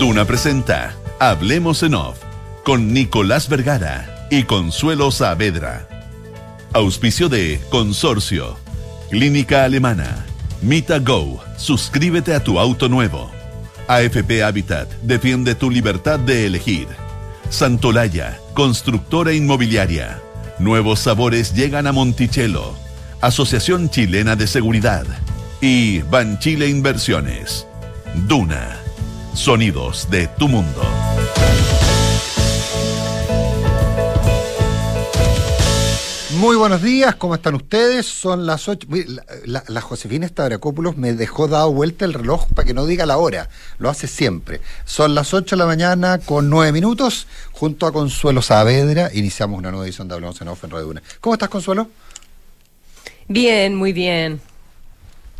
[0.00, 2.16] Duna presenta Hablemos en Off
[2.64, 5.86] con Nicolás Vergara y Consuelo Saavedra.
[6.72, 8.56] Auspicio de Consorcio,
[9.10, 10.24] Clínica Alemana,
[10.62, 13.30] Mita Go, suscríbete a tu auto nuevo.
[13.88, 16.88] AFP Habitat, defiende tu libertad de elegir.
[17.50, 20.18] Santolaya, constructora inmobiliaria.
[20.58, 22.74] Nuevos sabores llegan a Monticello.
[23.20, 25.04] Asociación Chilena de Seguridad.
[25.60, 27.66] Y Banchile Inversiones.
[28.26, 28.79] Duna.
[29.34, 30.82] Sonidos de tu mundo.
[36.36, 38.06] Muy buenos días, ¿cómo están ustedes?
[38.06, 38.88] Son las 8.
[39.44, 43.18] La, la, Josefina Stavrakopoulos me dejó dado vuelta el reloj para que no diga la
[43.18, 43.50] hora.
[43.78, 44.60] Lo hace siempre.
[44.84, 47.26] Son las 8 de la mañana con 9 minutos.
[47.52, 51.02] Junto a Consuelo Saavedra iniciamos una nueva edición de Hablamos en Off en Radio Una.
[51.20, 51.88] ¿Cómo estás, Consuelo?
[53.28, 54.40] Bien, muy bien.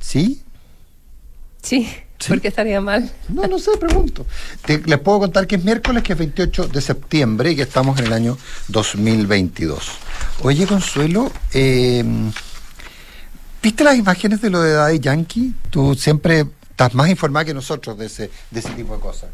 [0.01, 0.43] ¿Sí?
[1.63, 1.89] Sí.
[2.29, 3.11] ¿Por qué estaría mal?
[3.29, 4.27] No, no sé, pregunto.
[4.67, 8.07] les puedo contar que es miércoles, que es 28 de septiembre y que estamos en
[8.07, 9.91] el año 2022.
[10.43, 12.05] Oye, Consuelo, eh,
[13.63, 15.55] ¿viste las imágenes de lo de Daddy Yankee?
[15.71, 19.31] Tú siempre estás más informada que nosotros de ese, de ese tipo de cosas.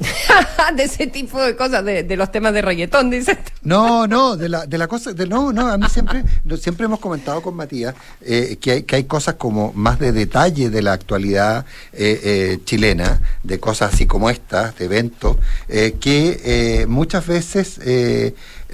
[0.76, 3.38] de ese tipo de cosas, de, los temas de reggaetón, dice.
[3.62, 6.24] No, no, de la, de la cosa, de, no, no, a mí siempre,
[6.58, 10.70] siempre hemos comentado con Matías eh, que, hay, que hay cosas como más de detalle
[10.70, 15.36] de la actualidad eh, eh, chilena, de cosas así como estas, de eventos,
[15.68, 17.78] que muchas veces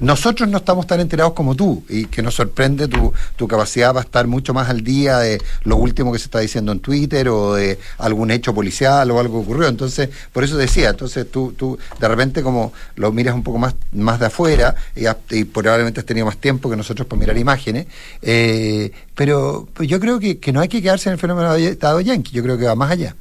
[0.00, 4.04] nosotros no estamos tan enterados como tú y que nos sorprende tu, tu capacidad para
[4.04, 7.54] estar mucho más al día de lo último que se está diciendo en Twitter o
[7.54, 9.68] de algún hecho policial o algo que ocurrió.
[9.68, 13.74] Entonces, por eso decía, entonces tú, tú de repente como lo miras un poco más,
[13.92, 17.86] más de afuera y, probablemente has tenido más tiempo que nosotros para mirar imágenes,
[18.22, 22.00] eh, pero yo creo que, que no hay que quedarse en el fenómeno de Estado
[22.00, 23.14] Yankee, yo creo que va más allá.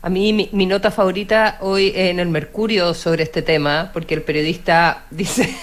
[0.00, 5.04] A mí mi, nota favorita hoy en el Mercurio sobre este tema, porque el periodista
[5.10, 5.54] dice...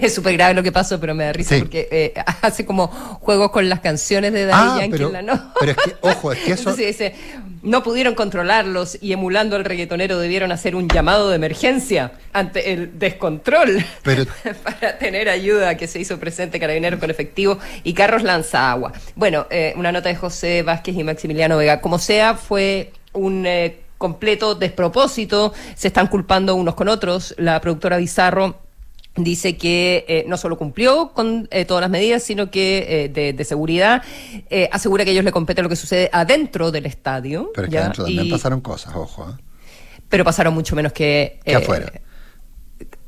[0.00, 3.50] es súper grave lo que pasó, pero me da risa porque eh, hace como juegos
[3.50, 5.52] con las canciones de Daddy ah, Yankee pero, en la no.
[5.58, 6.70] Pero es que, ojo, es que eso.
[6.70, 7.14] Entonces dice,
[7.62, 12.98] no pudieron controlarlos y emulando al reggaetonero debieron hacer un llamado de emergencia ante el
[12.98, 13.84] descontrol
[14.62, 18.92] para tener ayuda que se hizo presente carabineros con efectivo y carros lanza agua.
[19.14, 21.80] Bueno, eh, una nota de José Vázquez y Maximiliano Vega.
[21.80, 27.34] Como sea, fue un eh, completo despropósito, se están culpando unos con otros.
[27.38, 28.60] La productora Bizarro
[29.16, 34.02] dice que eh, no solo cumplió con eh, todas las medidas, sino que de, seguridad
[34.70, 37.50] asegura que a ellos le compete lo que sucede adentro del estadio.
[37.54, 39.36] Pero es que adentro también pasaron cosas, ojo.
[40.08, 41.40] Pero pasaron mucho menos que...
[41.44, 41.92] que afuera.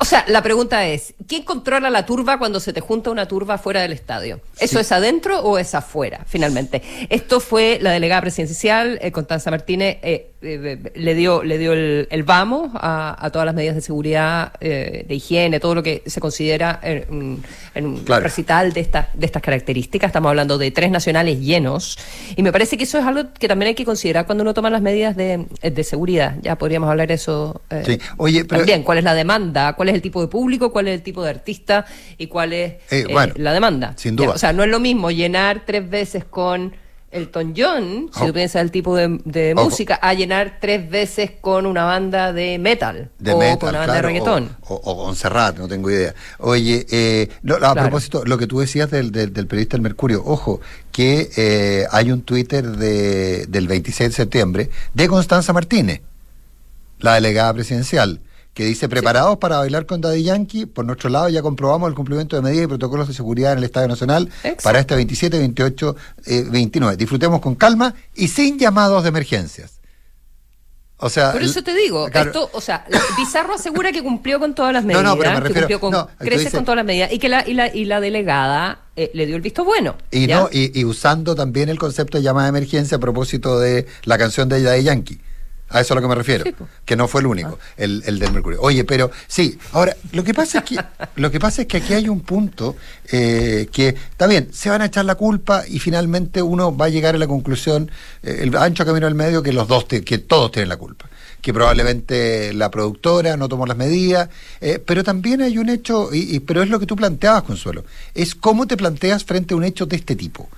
[0.05, 3.57] O sea, la pregunta es, ¿quién controla la turba cuando se te junta una turba
[3.57, 4.39] fuera del estadio?
[4.61, 6.83] ¿Eso es adentro o es afuera, finalmente?
[7.09, 12.23] Esto fue la delegada presidencial, eh, Constanza Martínez, eh, eh, le dio, le dio el,
[12.27, 17.43] vamos a, todas las medidas de seguridad, de higiene, todo lo que se considera en,
[17.75, 20.09] un recital de, esta, de estas características.
[20.09, 21.99] Estamos hablando de tres nacionales llenos.
[22.37, 24.69] Y me parece que eso es algo que también hay que considerar cuando uno toma
[24.69, 25.47] las medidas de,
[25.83, 26.37] seguridad.
[26.43, 27.99] Ya podríamos hablar de eso sí.
[28.19, 28.59] Oye, pero...
[28.61, 28.83] también.
[28.83, 29.73] ¿Cuál es la demanda?
[29.73, 30.73] ¿Cuál es el tipo de público?
[30.73, 31.87] ¿Cuál es el tipo de artista?
[32.19, 32.77] ¿Y cuál es
[33.37, 33.95] la demanda?
[33.97, 34.31] Sin duda.
[34.31, 36.73] o sea, no es lo mismo llenar tres veces con
[37.15, 41.85] Elton John, si tú piensas el tipo de, música, a llenar tres veces con una
[41.85, 43.11] banda de metal.
[43.21, 44.57] De o con una banda de reggaetón.
[44.63, 46.13] O, con Serrat, no tengo idea.
[46.39, 47.29] Oye, eh,
[47.63, 50.61] a propósito, lo que tú decías del, del, periodista El Mercurio, ojo,
[50.91, 56.01] que eh, hay un Twitter de, del 26 de septiembre de Constanza Martínez,
[56.99, 58.21] la delegada presidencial
[58.55, 60.67] que dice preparados para bailar con Daddy Yankee.
[60.67, 63.65] Por nuestro lado ya comprobamos el cumplimiento de medidas y protocolos de seguridad en el
[63.65, 64.31] Estadio Nacional
[64.63, 65.97] para este 27, 28,
[66.51, 66.97] 29.
[66.97, 69.81] Disfrutemos con calma y sin llamados de emergencias.
[70.99, 72.87] O sea, por eso te digo, esto, o sea,
[73.19, 76.53] Bizarro asegura que cumplió con todas las medidas, no, no, pero me refiero, con, crece
[76.53, 79.35] con todas las medidas y que la, y la, y la delegada eh, le dio
[79.35, 79.97] el visto bueno.
[80.13, 83.87] Y no, y, y, usando también el concepto de llamada de emergencia a propósito de
[84.05, 85.21] la canción de Daddy Yankee.
[85.75, 86.45] A eso es a lo que me refiero.
[86.85, 87.75] Que no fue el único, ah.
[87.77, 88.61] el, del Mercurio.
[88.63, 90.79] Oye, pero sí, ahora, lo que pasa es que,
[91.17, 92.77] lo que, pasa es que aquí hay un punto
[93.11, 96.89] eh, que, está bien, se van a echar la culpa y finalmente uno va a
[96.91, 97.91] llegar a la conclusión,
[98.23, 101.09] eh, el ancho camino al medio, que los dos, que todos tienen la culpa
[101.43, 104.31] que probablemente la productora no tomó las medidas,
[104.63, 107.85] eh, pero también hay un hecho, y, pero es lo que tú planteabas, Consuelo,
[108.15, 110.49] es cómo te planteas frente a un hecho de este tipo,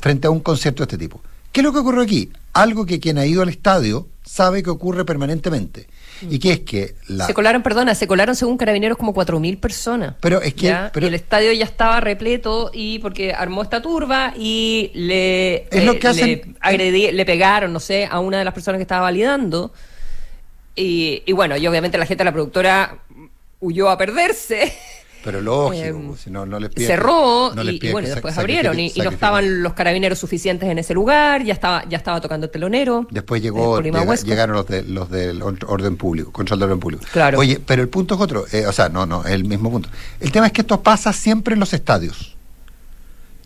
[0.00, 1.22] frente a un concepto de este tipo.
[1.54, 2.30] ¿Qué es lo que ocurrió aquí?
[2.54, 5.86] algo que quien ha ido al estadio sabe que ocurre permanentemente.
[6.22, 7.26] Y que es que la...
[7.26, 10.14] Se colaron, perdona, se colaron según carabineros como 4.000 personas.
[10.20, 10.74] Pero es que...
[10.92, 11.08] Pero...
[11.08, 15.66] el estadio ya estaba repleto y porque armó esta turba y le...
[15.70, 16.56] Es lo que hacen...
[16.70, 19.72] le, le pegaron, no sé, a una de las personas que estaba validando.
[20.76, 22.98] Y, y bueno, y obviamente la gente de la productora
[23.60, 24.72] huyó a perderse.
[25.24, 29.08] Pero lógico, pues, si no, no les piden, Cerró y, bueno, después abrieron y, no
[29.08, 33.06] estaban los carabineros suficientes en ese lugar, ya estaba ya estaba tocando el telonero.
[33.10, 37.04] Después llegó llegaron los de, los del orden público, control de orden público.
[37.10, 37.38] Claro.
[37.38, 39.88] Oye, pero el punto es otro, eh, o sea, no, no, es el mismo punto.
[40.20, 42.36] El tema es que esto pasa siempre en los estadios,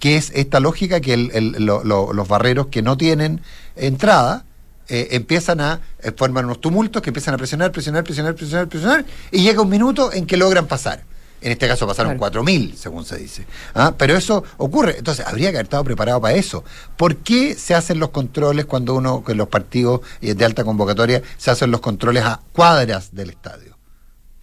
[0.01, 3.41] que es esta lógica que los barreros que no tienen
[3.77, 4.45] entrada
[4.89, 9.05] eh, empiezan a eh, formar unos tumultos que empiezan a presionar, presionar, presionar, presionar, presionar,
[9.31, 11.05] y llega un minuto en que logran pasar.
[11.41, 13.47] En este caso pasaron 4.000, según se dice.
[13.75, 13.95] ¿Ah?
[13.97, 14.97] Pero eso ocurre.
[14.99, 16.65] Entonces, habría que haber estado preparado para eso.
[16.97, 21.23] ¿Por qué se hacen los controles cuando uno, con los partidos eh, de alta convocatoria,
[21.37, 23.79] se hacen los controles a cuadras del estadio?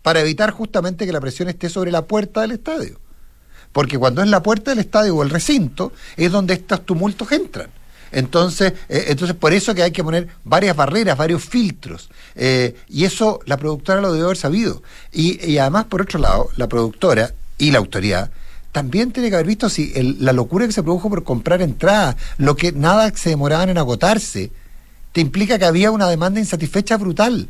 [0.02, 3.00] Para evitar justamente que la presión esté sobre la puerta del estadio.
[3.74, 7.70] Porque cuando es la puerta del estadio o el recinto, es donde estos tumultos entran.
[8.12, 12.10] Entonces, eh, entonces por eso que hay que poner varias barreras, varios filtros.
[12.36, 14.82] Eh, y eso la productora lo debe haber sabido.
[15.12, 18.32] Y, además, por otro lado, la productora y la autoridad
[18.72, 22.58] también tiene que haber visto si la locura que se produjo por comprar entradas, lo
[22.58, 24.52] que nada se demoraban en agotarse,
[25.14, 27.48] te implica que había una demanda insatisfecha brutal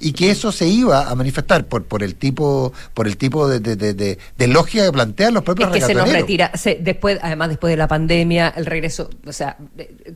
[0.00, 3.60] y que eso se iba a manifestar por por el tipo por el tipo de,
[3.60, 7.70] de, de, lógica que plantean los propios es que se nos retira después además después
[7.70, 9.56] de la pandemia el regreso o sea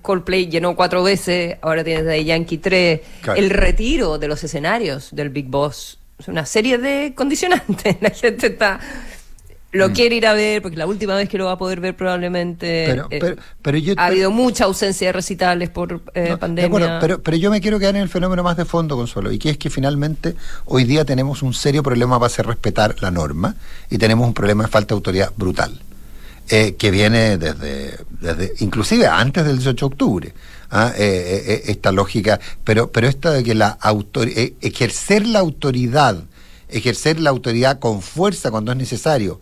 [0.03, 3.01] Coldplay llenó cuatro veces ahora tienes de Yankee 3
[3.37, 7.97] el retiro de los escenarios del Big Boss es una serie de condicionantes.
[8.01, 8.81] La gente está
[9.71, 9.93] lo mm.
[9.93, 12.87] quiere ir a ver, porque la última vez que lo va a poder ver probablemente
[12.89, 16.99] pero, eh, ha habido mucha ausencia de recitales por eh, pandemia.
[17.01, 19.51] pero, pero yo me quiero quedar en el fenómeno más de fondo, Consuelo, y que
[19.51, 20.35] es que finalmente
[20.65, 23.57] hoy día tenemos un serio problema para hacer respetar la norma
[23.91, 25.79] y tenemos un problema de falta de autoridad brutal.
[26.51, 30.35] Eh, que viene desde, desde, inclusive antes del 18 de octubre,
[30.71, 30.95] ¿ah?
[30.97, 34.29] esta lógica, pero, pero esta de que la autor,
[34.63, 36.23] ejercer la autoridad,
[36.71, 39.41] ejercer la autoridad con fuerza cuando es necesario,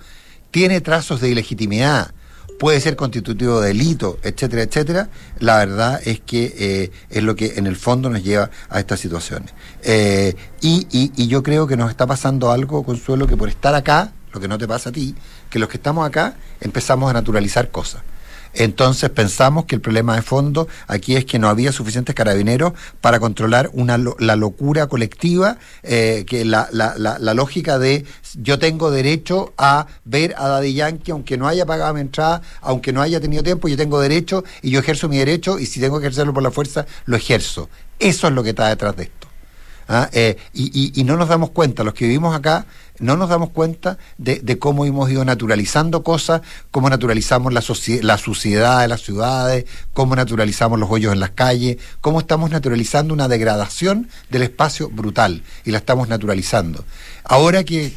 [0.51, 2.13] tiene trazos de ilegitimidad,
[2.59, 5.09] puede ser constitutivo de delito, etcétera, etcétera,
[5.39, 9.01] la verdad es que eh, es lo que en el fondo nos lleva a estas
[9.01, 9.53] situaciones.
[9.83, 14.13] Eh, y, y, yo creo que nos está pasando algo, Consuelo, que por estar acá,
[14.33, 15.15] lo que no te pasa a ti,
[15.51, 18.03] que los que estamos acá empezamos a naturalizar cosas.
[18.57, 23.21] Entonces pensamos que el problema de fondo aquí es que no había suficientes carabineros para
[23.21, 28.05] controlar una, la locura colectiva, eh, que la, la, la, lógica de
[28.35, 32.93] yo tengo derecho a ver a Daddy Yankee aunque no haya pagado mi entrada, aunque
[32.93, 35.99] no haya tenido tiempo, yo tengo derecho y yo ejerzo mi derecho y si tengo
[36.01, 37.69] que ejercerlo por la fuerza, lo ejerzo.
[37.99, 39.26] Eso es lo que está detrás de esto.
[39.89, 40.09] ¿Ah?
[40.13, 42.67] Eh, y, y, no nos damos cuenta, los que vivimos acá,
[42.99, 47.63] no nos damos cuenta de, cómo hemos ido naturalizando cosas, cómo naturalizamos la,
[48.03, 53.15] la suciedad de las ciudades, cómo naturalizamos los hoyos en las calles, cómo estamos naturalizando
[53.15, 56.85] una degradación del espacio brutal y la estamos naturalizando.
[57.25, 57.93] Ahora que...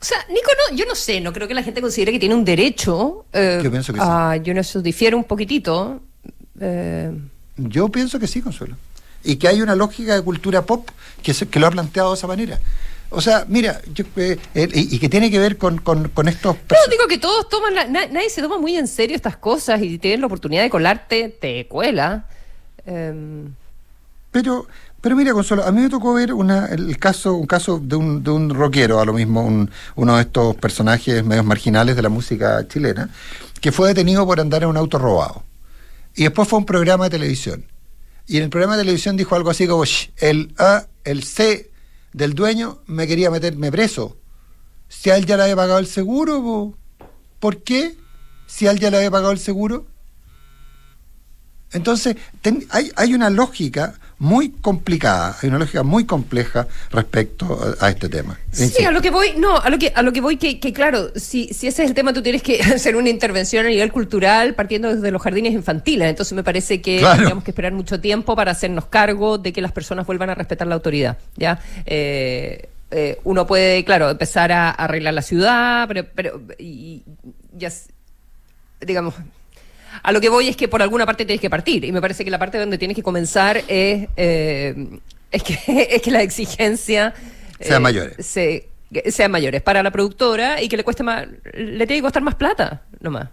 [0.00, 2.34] O sea, Nico, no, yo no sé, no creo que la gente considere que tiene
[2.34, 3.24] un derecho.
[3.32, 4.06] Eh, yo pienso que sí.
[4.42, 6.02] Yo no sé, difiere un poquitito.
[6.60, 7.10] Eh.
[7.56, 8.76] Yo pienso que sí, Consuelo
[9.24, 10.88] y que hay una lógica de cultura pop
[11.22, 12.60] que, que lo ha planteado de esa manera.
[13.10, 13.80] O sea, mira,
[14.16, 16.56] eh, y, que tiene que ver con, con, estos...
[16.56, 19.98] No, digo que todos toman, nadie se toma muy en serio estas cosas y si
[19.98, 22.24] tienes la oportunidad de colarte, te cuela.
[22.84, 23.54] Em,
[24.32, 24.66] pero,
[25.00, 28.24] pero mira, Consuelo, a mí me tocó ver una, el caso, un caso de un,
[28.24, 32.66] de un rockero, a lo mismo, uno de estos personajes medios marginales de la música
[32.66, 33.10] chilena,
[33.60, 35.44] que fue detenido por andar en un auto robado.
[36.16, 37.64] Y después fue a un programa de televisión.
[38.26, 39.84] Y en el programa de televisión dijo algo así como,
[40.18, 41.70] el A, el C
[42.12, 44.16] del dueño me quería meterme preso.
[44.88, 46.74] Si a él ya le había pagado el seguro,
[47.40, 47.96] ¿por qué?
[48.46, 49.86] Si a él ya le había pagado el seguro.
[51.72, 52.16] Entonces,
[52.70, 58.38] hay, hay una lógica muy complicada, hay una lógica muy compleja respecto a, este tema.
[58.52, 61.10] Sí, a lo que voy, no, a lo que a lo que voy que, claro,
[61.16, 64.54] si, si ese es el tema, tú tienes que hacer una intervención a nivel cultural
[64.54, 66.08] partiendo desde los jardines infantiles.
[66.08, 69.72] Entonces me parece que tenemos que esperar mucho tiempo para hacernos cargo de que las
[69.72, 71.18] personas vuelvan a respetar la autoridad.
[71.36, 71.60] ¿ya?
[71.86, 77.02] Eh, eh, uno puede, claro, empezar a, arreglar la ciudad, pero, pero y,
[77.56, 77.70] ya,
[78.80, 79.14] digamos
[80.02, 81.84] a lo que voy es que por alguna parte tienes que partir.
[81.84, 84.98] Y me parece que la parte donde tienes que comenzar es, eh,
[85.30, 85.58] es, que,
[85.90, 87.14] es que la exigencia...
[87.60, 88.14] Sea eh.
[88.18, 88.68] Se,
[89.10, 92.34] sean mayores para la productora y que le cueste más, le tiene que costar más
[92.34, 93.28] plata, nomás.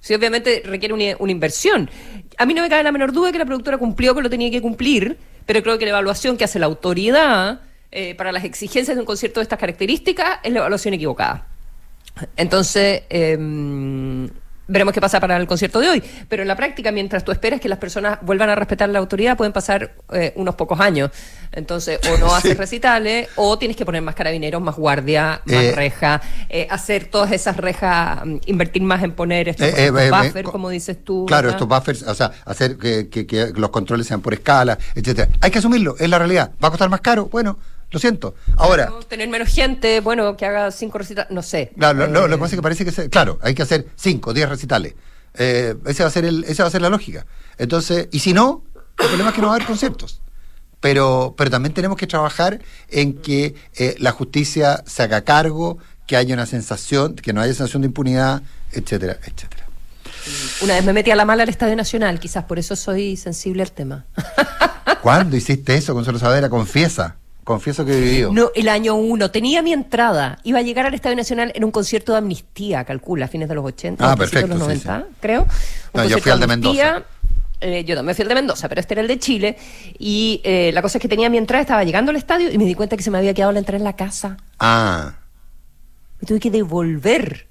[0.00, 1.88] Sí, obviamente requiere una, una, inversión.
[2.36, 4.50] A mí no me cabe la menor duda que la productora cumplió con lo tenía
[4.50, 7.60] que cumplir, pero creo que la evaluación que hace la autoridad
[7.92, 11.46] eh, para las exigencias de un concierto de estas características es la evaluación equivocada.
[12.36, 13.36] Entonces, eh,
[14.68, 16.02] veremos qué pasa para el concierto de hoy.
[16.28, 19.36] Pero en la práctica, mientras tú esperas que las personas vuelvan a respetar la autoridad,
[19.36, 21.10] pueden pasar eh, unos pocos años.
[21.52, 25.72] Entonces, o no haces recitales, o tienes que poner más carabineros, más guardia, más eh,
[25.74, 31.04] reja, eh, hacer todas esas rejas, mm, invertir más en poner estos, buffers, como dices
[31.04, 31.26] tú.
[31.26, 35.28] Claro, estos buffers, o sea, hacer que, que los controles sean por escala, etcétera.
[35.40, 36.52] Hay que asumirlo, es la realidad.
[36.62, 37.28] ¿Va a costar más caro?
[37.30, 37.58] Bueno,
[37.92, 38.34] lo siento.
[38.56, 38.90] Ahora.
[39.08, 41.72] tener menos gente, bueno, que haga cinco recitales, no sé.
[41.78, 43.10] Claro, lo, que pasa es que parece que.
[43.10, 44.94] claro, hay que hacer cinco, diez recitales.
[45.34, 47.26] Eh, ese va a ser el, esa va a ser la lógica.
[47.58, 48.64] Entonces, y si no,
[48.98, 50.22] el problema es que no va a haber conceptos.
[50.80, 56.16] Pero, pero también tenemos que trabajar en que eh, la justicia se haga cargo, que
[56.16, 59.66] haya una sensación, que no haya sensación de impunidad, etcétera, etcétera.
[60.62, 63.62] Una vez me metí a la mala al Estadio Nacional, quizás por eso soy sensible
[63.62, 64.06] al tema.
[65.02, 66.48] ¿Cuándo hiciste eso, Consuelo Sadera?
[66.48, 67.16] Confiesa.
[67.44, 68.32] Confieso que he vivido.
[68.32, 69.30] No, el año uno.
[69.30, 70.38] Tenía mi entrada.
[70.44, 73.54] Iba a llegar al Estadio Nacional en un concierto de amnistía, calcula, a fines de
[73.54, 74.12] los 80.
[74.12, 74.46] Ah, perfecto.
[74.46, 75.46] De los 90, creo.
[75.92, 77.04] no, yo fui al de Mendoza.
[77.60, 79.56] Eh, yo también fui al de Mendoza, pero este era el de Chile.
[79.98, 82.64] Y eh, la cosa es que tenía mi entrada, estaba llegando al estadio y me
[82.64, 84.36] di cuenta que se me había quedado la entrada en la casa.
[84.58, 85.14] Ah.
[86.20, 87.48] Me tuve que devolver.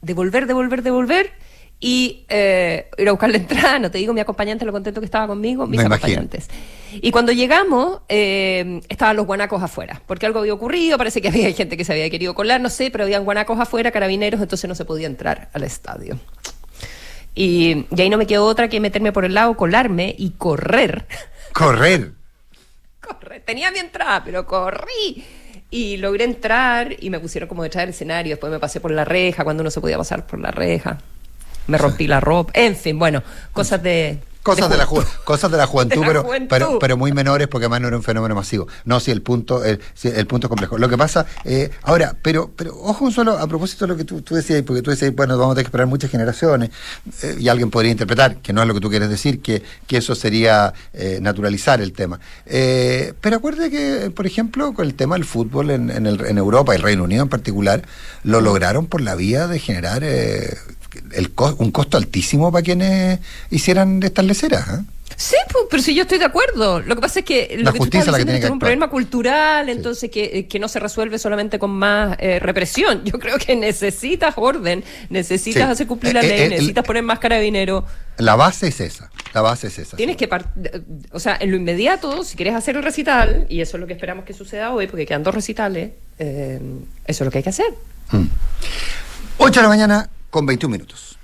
[0.00, 1.32] Devolver, devolver, devolver
[1.80, 5.04] y eh, ir a buscar la entrada, no te digo mi acompañante, lo contento que
[5.04, 6.48] estaba conmigo, mis acompañantes.
[6.94, 11.52] Y cuando llegamos, eh, estaban los guanacos afuera, porque algo había ocurrido, parece que había
[11.54, 14.74] gente que se había querido colar, no sé, pero habían guanacos afuera, carabineros, entonces no
[14.74, 16.18] se podía entrar al estadio.
[17.34, 21.06] Y, y ahí no me quedó otra que meterme por el lado, colarme y correr.
[21.52, 22.12] ¿Correr?
[23.00, 23.42] correr.
[23.44, 25.24] Tenía mi entrada, pero corrí.
[25.70, 28.32] Y logré entrar y me pusieron como detrás del escenario.
[28.32, 30.98] Después me pasé por la reja, cuando uno se podía pasar por la reja
[31.68, 34.18] me rompí la ropa, en fin, bueno, cosas de,
[34.48, 34.86] Cosas de, la,
[35.24, 36.02] cosas de la juventud,
[36.48, 38.66] pero, Pero, muy menores porque además no era un fenómeno masivo.
[38.84, 40.78] No, si el punto, el, el punto es complejo.
[40.78, 44.22] Lo que pasa, eh, ahora, pero, pero ojo solo a propósito de lo que tú,
[44.34, 46.70] decías, porque tú decías, bueno, vamos a tener que esperar muchas generaciones,
[47.22, 49.98] eh, y alguien podría interpretar, que no es lo que tú quieres decir, que, que
[49.98, 52.18] eso sería eh, naturalizar el tema.
[52.46, 56.72] pero acuérdate que, por ejemplo, con el tema del fútbol en, en, el, en Europa
[56.72, 57.82] y el Reino Unido en particular,
[58.24, 60.02] lo lograron por la vía de generar
[61.12, 64.68] el un costo altísimo para quienes hicieran estas leceras.
[64.68, 64.82] ¿eh?
[65.16, 66.80] Sí, pues, pero si yo estoy de acuerdo.
[66.80, 70.12] Lo que pasa es que la justicia la que tiene es un problema cultural, entonces
[70.12, 73.02] que, que, no se resuelve solamente con más eh, represión.
[73.04, 77.84] Yo creo que necesitas orden, necesitas hacer cumplir la eh, ley, necesitas poner más carabinero.
[78.18, 79.10] La base es esa.
[79.34, 79.96] La base es esa.
[79.96, 80.28] Tienes que,
[81.10, 83.94] o sea, en lo inmediato, si quieres hacer el recital, y eso es lo que
[83.94, 87.74] esperamos que suceda hoy, porque quedan dos recitales, eso es lo que hay que hacer.
[88.12, 88.20] 8
[89.38, 89.52] mm.
[89.52, 91.18] de la mañana, con 21 minutos.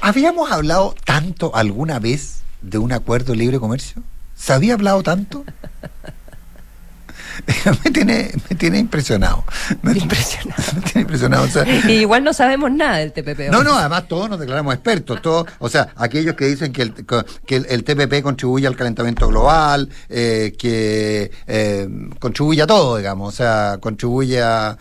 [0.00, 4.02] ¿Habíamos hablado tanto alguna vez de un acuerdo de libre comercio?
[4.36, 5.44] ¿Se había hablado tanto?
[7.84, 9.44] me, tiene, me tiene impresionado.
[9.82, 10.62] Me, impresionado.
[10.74, 11.46] Me tiene impresionado.
[11.88, 13.50] y igual no sabemos nada del TPP.
[13.50, 15.20] No, no, además todos nos declaramos expertos.
[15.22, 16.94] Todos, o sea, aquellos que dicen que el,
[17.46, 21.88] que el, TPP contribuye al calentamiento global, eh, que eh,
[22.18, 23.32] contribuye a todo, digamos.
[23.34, 24.76] O sea, contribuye a.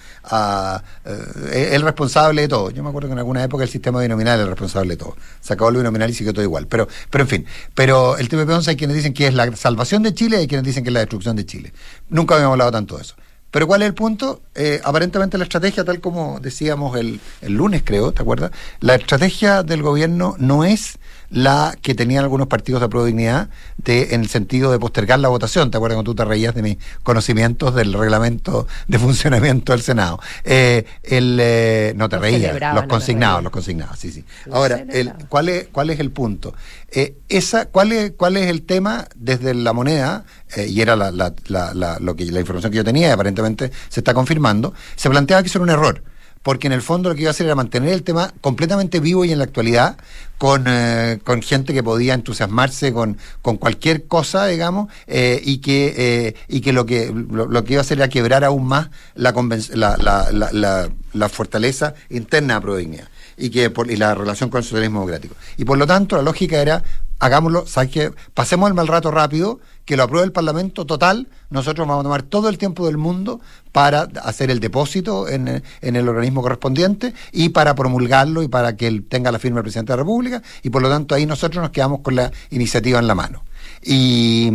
[1.05, 2.71] Eh, el responsable de todo.
[2.71, 5.15] Yo me acuerdo que en alguna época el sistema binominal era el responsable de todo.
[5.41, 6.67] Se acabó el binominal y siguió todo igual.
[6.67, 7.45] Pero, pero en fin.
[7.73, 10.47] Pero el TPP 11 hay quienes dicen que es la salvación de Chile y hay
[10.47, 11.73] quienes dicen que es la destrucción de Chile.
[12.09, 13.15] Nunca habíamos hablado tanto de eso.
[13.51, 14.41] Pero ¿cuál es el punto?
[14.55, 18.49] Eh, aparentemente la estrategia, tal como decíamos el, el lunes, creo, ¿te acuerdas?
[18.79, 20.97] La estrategia del gobierno no es
[21.33, 25.29] la que tenían algunos partidos de pro dignidad de, en el sentido de postergar la
[25.29, 25.71] votación.
[25.71, 30.19] ¿Te acuerdas cuando tú te reías de mis conocimientos del reglamento de funcionamiento del Senado?
[30.43, 34.23] Eh, el, eh, no te reías, los consignados, los consignados, sí, sí.
[34.51, 36.53] Ahora, el, ¿cuál, es, ¿cuál es el punto?
[36.91, 40.25] Eh, esa, ¿cuál, es, ¿Cuál es el tema desde la moneda?
[40.55, 44.01] y era la, la, la, lo que, la información que yo tenía, y aparentemente se
[44.01, 46.03] está confirmando, se planteaba que eso era un error
[46.43, 49.25] porque en el fondo lo que iba a hacer era mantener el tema completamente vivo
[49.25, 49.97] y en la actualidad,
[50.37, 55.93] con, eh, con gente que podía entusiasmarse con, con cualquier cosa, digamos, eh, y, que,
[55.97, 59.31] eh, y que lo que lo, que iba a hacer era quebrar aún más la,
[59.73, 65.35] la, la, fortaleza interna de Prodignia y que y la relación con el socialismo democrático.
[65.57, 66.83] Y por lo tanto, la lógica era
[67.23, 68.11] hagámoslo, ¿sabes qué?
[68.33, 72.23] Pasemos el mal rato rápido, que lo apruebe el Parlamento total, nosotros vamos a tomar
[72.23, 73.39] todo el tiempo del mundo
[73.71, 79.05] para hacer el depósito en, el organismo correspondiente y para promulgarlo y para que él
[79.07, 81.71] tenga la firma del presidente de la República, y por lo tanto ahí nosotros nos
[81.71, 83.43] quedamos con la iniciativa en la mano.
[83.81, 84.51] Y,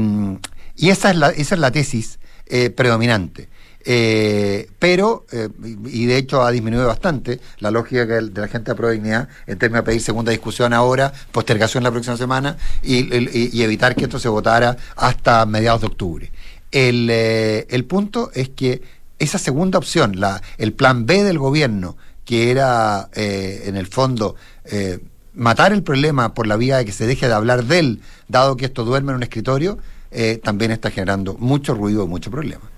[0.77, 3.49] esa, es la, esa es la tesis eh, predominante.
[3.85, 5.49] Eh, pero, eh,
[5.87, 9.85] y de hecho ha disminuido bastante la lógica de la gente de Prodignidad en términos
[9.85, 14.77] de pedir segunda discusión ahora, postergación la próxima semana y, evitar que esto se votara
[14.97, 16.33] hasta mediados de octubre.
[16.71, 18.83] El, eh, el punto es que
[19.19, 24.37] esa segunda opción, la, el plan B del gobierno, que era en el fondo
[25.33, 28.59] matar el problema por la vía de que se deje de hablar de él, dado
[28.59, 29.79] que esto duerme en un escritorio,
[30.43, 32.71] también está generando mucho ruido y mucho problema.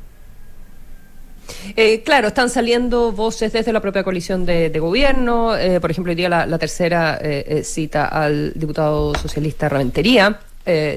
[1.77, 5.57] Eh, claro, están saliendo voces desde la propia coalición de, gobierno.
[5.57, 10.41] Eh, por ejemplo, hoy día la, tercera eh, cita al diputado socialista Raventería.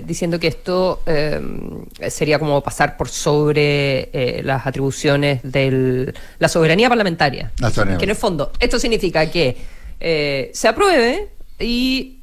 [0.06, 1.02] diciendo que esto
[2.10, 4.10] sería como pasar por sobre
[4.44, 7.52] las atribuciones de la soberanía parlamentaria.
[7.98, 9.58] Que en el fondo, esto significa que
[10.54, 11.30] se apruebe
[11.60, 12.20] y,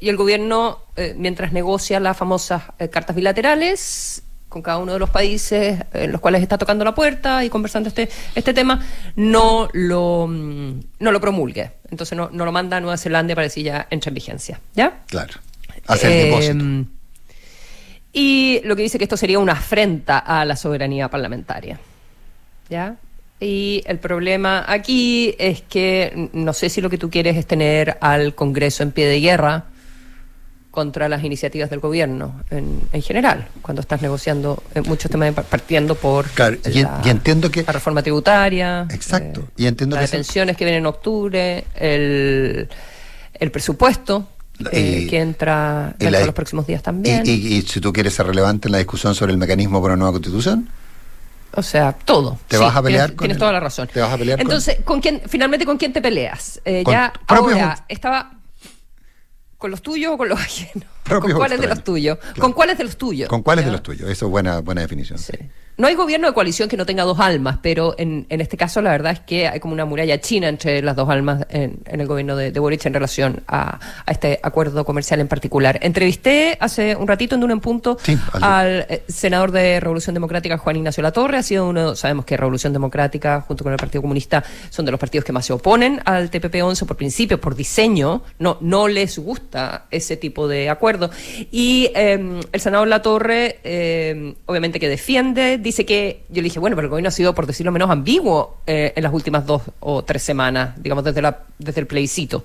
[0.00, 0.78] y el gobierno,
[1.16, 4.23] mientras negocia las famosas cartas bilaterales,
[4.54, 7.88] con cada uno de los países en los cuales está tocando la puerta y conversando
[7.88, 11.72] este, este tema, no lo, mm, no lo promulgue.
[11.90, 14.60] Entonces no, no lo manda a Nueva Zelanda para decir ya entra en vigencia.
[14.76, 15.00] ¿Ya?
[15.08, 15.34] Claro.
[15.88, 16.90] Hacer el depósito.
[18.12, 21.80] Y lo que dice que esto sería una afrenta a la soberanía parlamentaria.
[22.70, 22.94] ¿Ya?
[23.40, 27.98] Y el problema aquí es que no sé si lo que tú quieres es tener
[28.00, 29.64] al Congreso en pie de guerra
[30.74, 35.94] contra las iniciativas del gobierno en, en general, cuando estás negociando eh, muchos temas partiendo
[35.94, 40.80] por la, entiendo que, la reforma tributaria, exacto, eh, y entiendo las pensiones que vienen
[40.80, 42.68] en octubre, el,
[43.34, 44.26] el presupuesto
[44.72, 47.22] eh, que entra en los próximos días también.
[47.24, 50.14] Y, si tú quieres ser relevante en la discusión sobre el mecanismo para una nueva
[50.14, 50.68] constitución.
[51.54, 52.36] O sea, todo.
[52.48, 53.88] ¿Te vas a pelear tienes, Tienes toda la razón.
[53.92, 56.60] ¿Te vas a pelear Entonces, con, quién, finalmente, ¿con quién te peleas?
[56.84, 58.33] ya ahora, estaba
[59.64, 60.93] ¿Con los tuyos o con los ajenos?
[61.08, 62.18] ¿Con cuáles de los tuyos?
[62.38, 63.28] ¿Con cuáles de los tuyos?
[63.28, 64.08] ¿Con cuáles de los tuyos?
[64.08, 65.18] Eso es buena, buena definición.
[65.18, 65.34] Sí.
[65.76, 68.80] No hay gobierno de coalición que no tenga dos almas, pero en, en, este caso
[68.80, 72.06] la verdad es que hay como una muralla china entre las dos almas en, el
[72.06, 75.80] gobierno de, de, Boric en relación a, a, este acuerdo comercial en particular.
[75.82, 77.98] Entrevisté hace un ratito en Duna en Punto
[78.40, 81.38] al eh, senador de Revolución Democrática, Juan Ignacio Latorre.
[81.38, 85.00] Ha sido uno, sabemos que Revolución Democrática junto con el Partido Comunista son de los
[85.00, 88.22] partidos que más se oponen al TPP-11 por principio, por diseño.
[88.38, 90.93] No, no les gusta ese tipo de acuerdo.
[91.50, 96.76] Y eh, el senador Latorre, eh, obviamente que defiende dice que, yo le dije, bueno,
[96.76, 100.04] pero el gobierno ha sido, por decirlo menos, ambiguo eh, en las últimas dos o
[100.04, 102.44] tres semanas, digamos, desde, la, desde el plebiscito.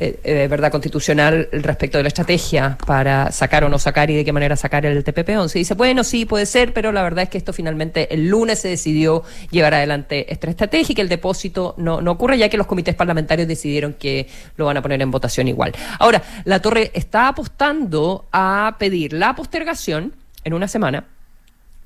[0.00, 4.24] Eh, eh, verdad constitucional respecto de la estrategia para sacar o no sacar y de
[4.24, 5.52] qué manera sacar el TPP-11.
[5.52, 8.68] Dice, bueno, sí, puede ser, pero la verdad es que esto finalmente el lunes se
[8.68, 12.68] decidió llevar adelante esta estrategia y que el depósito no, no ocurre, ya que los
[12.68, 15.72] comités parlamentarios decidieron que lo van a poner en votación igual.
[15.98, 20.12] Ahora, la Torre está apostando a pedir la postergación
[20.44, 21.06] en una semana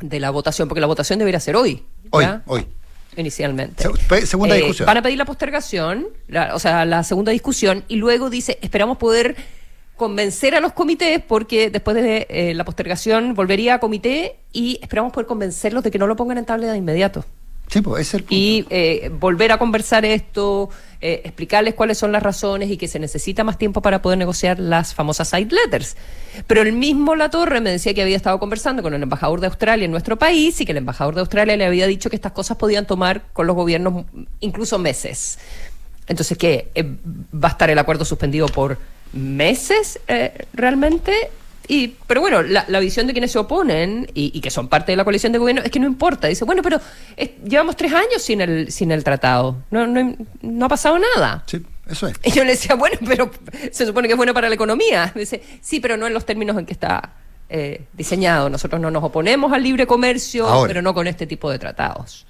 [0.00, 1.82] de la votación, porque la votación debería ser hoy.
[2.10, 2.66] Hoy, hoy.
[3.16, 3.84] Inicialmente.
[4.24, 4.86] segunda eh, discusión.
[4.86, 6.08] Van a pedir la postergación,
[6.52, 9.36] o sea, la segunda discusión, y luego dice, esperamos poder
[9.96, 15.12] convencer a los comités, porque después de eh, la postergación volvería a comité y esperamos
[15.12, 17.24] poder convencerlos de que no lo pongan en tabla de inmediato.
[17.72, 20.68] Sí, pues es el Y eh, volver a conversar esto,
[21.00, 24.58] eh, explicarles cuáles son las razones y que se necesita más tiempo para poder negociar
[24.58, 25.96] las famosas side letters.
[26.46, 29.46] Pero el mismo La Torre me decía que había estado conversando con el embajador de
[29.46, 32.32] Australia en nuestro país y que el embajador de Australia le había dicho que estas
[32.32, 34.04] cosas podían tomar con los gobiernos
[34.40, 35.38] incluso meses.
[36.08, 36.68] Entonces, ¿qué?
[36.74, 36.84] Eh,
[37.34, 38.76] ¿Va a estar el acuerdo suspendido por
[39.14, 39.98] meses
[40.52, 41.30] realmente?
[41.68, 45.04] Y, pero bueno, la, visión de quienes se oponen y, que son parte de la
[45.04, 46.28] coalición de gobierno es que no importa.
[46.28, 46.80] Dice, bueno, pero
[47.44, 49.56] llevamos tres años sin el, sin el tratado.
[49.70, 51.44] No, no, no ha pasado nada.
[51.46, 52.16] Sí, eso es.
[52.24, 53.30] Y yo le decía, bueno, pero
[53.70, 55.12] se supone que es bueno para la economía.
[55.14, 57.12] Dice, sí, pero no en los términos en que está
[57.48, 58.50] eh, diseñado.
[58.50, 62.26] Nosotros no nos oponemos al libre comercio, pero no con este tipo de tratados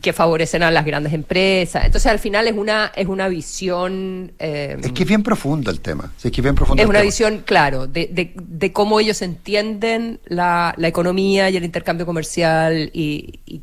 [0.00, 1.84] que favorecen a las grandes empresas.
[1.84, 4.32] Entonces, al final es una, es una visión...
[4.38, 6.12] Eh, es que es bien profundo el tema.
[6.22, 10.74] es que bien profundo es una visión, claro, de, de, de, cómo ellos entienden la,
[10.76, 13.62] la, economía y el intercambio comercial y, y,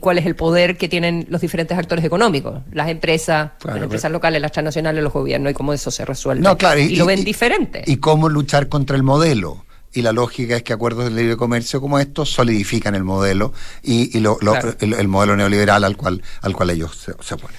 [0.00, 4.42] cuál es el poder que tienen los diferentes actores económicos, las empresas, las empresas locales,
[4.42, 6.42] las transnacionales, los gobiernos, y cómo eso se resuelve.
[6.42, 7.84] No, claro, y, lo ven diferente.
[7.86, 11.80] Y cómo luchar contra el modelo y la lógica es que acuerdos de libre comercio
[11.80, 17.34] como estos solidifican el modelo y, el, modelo neoliberal al cual, al cual ellos se,
[17.34, 17.56] oponen.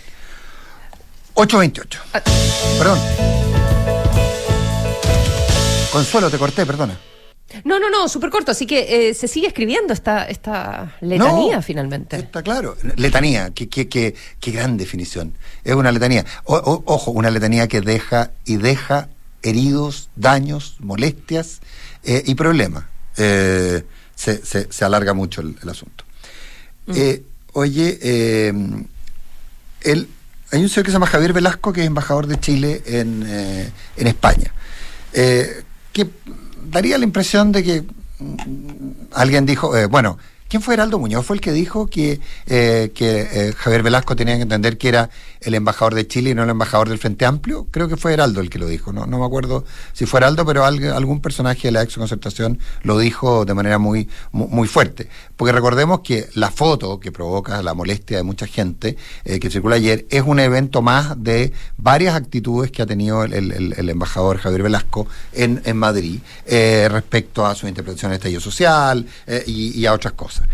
[1.34, 2.02] 828.
[2.13, 2.22] Ah.
[2.78, 3.00] Perdón.
[5.92, 7.00] Consuelo, te corté, perdona.
[7.63, 8.52] No, no, no, súper corto.
[8.52, 12.18] Así que eh, se sigue escribiendo esta, esta letanía finalmente.
[12.18, 12.78] Está claro.
[12.96, 15.34] Letanía, qué, qué, qué, qué gran definición.
[15.63, 16.26] Es una letanía.
[16.46, 19.10] ojo, una letanía que deja y deja
[19.42, 21.62] heridos, daños, molestias
[22.04, 22.86] eh, y problemas.
[23.18, 23.84] Eh,
[24.16, 26.04] se, se, alarga mucho el, asunto.
[26.88, 26.94] Mm.
[26.96, 28.54] Eh, oye, eh,
[30.52, 34.08] hay un señor que se llama Javier Velasco, que es embajador de Chile en, en
[34.08, 34.52] España,
[35.12, 36.10] que
[36.66, 37.84] daría la impresión de que
[38.20, 40.18] mm, alguien dijo, bueno,
[40.50, 41.24] ¿Quién fue Heraldo Muñoz?
[41.28, 45.12] Fue el que dijo que, eh, que eh, Javier Velasco tenía que entender que era
[45.41, 47.67] el embajador de Chile y no el embajador del Frente Amplio.
[47.71, 48.91] Creo que fue Heraldo el que lo dijo.
[48.91, 52.97] No, no me acuerdo si fue Heraldo, pero algún personaje de la ex concertación lo
[52.97, 55.10] dijo de manera muy, muy, fuerte.
[55.38, 59.75] Porque recordemos que la foto que provoca la molestia de mucha gente eh, que circula
[59.78, 65.08] ayer es un evento más de varias actitudes que ha tenido el, embajador Javier Velasco
[65.34, 69.06] en, en Madrid respecto a su interpretación de estallido social
[69.45, 70.47] y a otras cosas.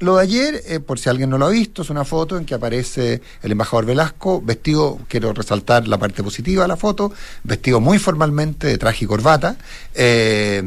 [0.00, 2.36] Eh, lo de ayer, eh, por si alguien no lo ha visto, es una foto
[2.36, 7.12] en que aparece el embajador Velasco, vestido, quiero resaltar la parte positiva de la foto,
[7.44, 9.56] vestido muy formalmente de traje y corbata.
[9.94, 10.62] Eh,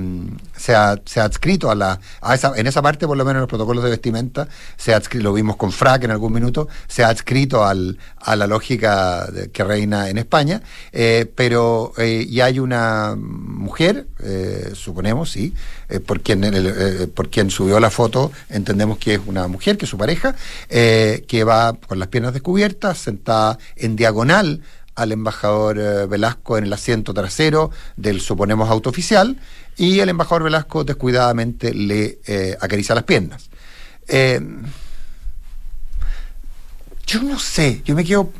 [0.55, 1.99] se, ha, se, ha, adscrito a la.
[2.21, 4.97] A esa, en esa parte, por lo menos en los protocolos de vestimenta, se ha
[4.97, 9.27] adscrito, lo vimos con Frac en algún minuto, se ha adscrito al, a la lógica
[9.51, 10.61] que reina en España.
[10.91, 11.93] Eh, pero.
[11.97, 14.07] y hay una mujer,
[14.73, 15.53] suponemos, sí,
[15.99, 16.41] por, quien,
[17.13, 20.35] por quien subió la foto, entendemos que es una mujer, que es su pareja,
[20.69, 24.61] eh, que va con las piernas descubiertas, sentada en diagonal
[24.95, 29.37] al embajador eh, Velasco en el asiento trasero del suponemos auto oficial
[29.75, 33.49] y el embajador Velasco descuidadamente le eh, acaricia las piernas.
[37.05, 38.31] yo no sé, yo me quedo,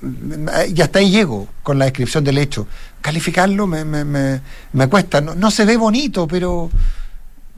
[0.73, 2.67] y hasta ahí llego con la descripción del hecho.
[3.01, 6.69] Calificarlo me, me, me, me cuesta, no, no, se ve bonito, pero,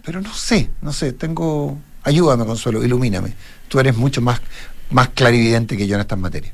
[0.06, 3.34] pero no sé, no sé, tengo, Ayúdame, Consuelo, ilumíname.
[3.68, 4.40] Tú eres mucho más,
[4.92, 6.54] más clarividente que yo en estas materias.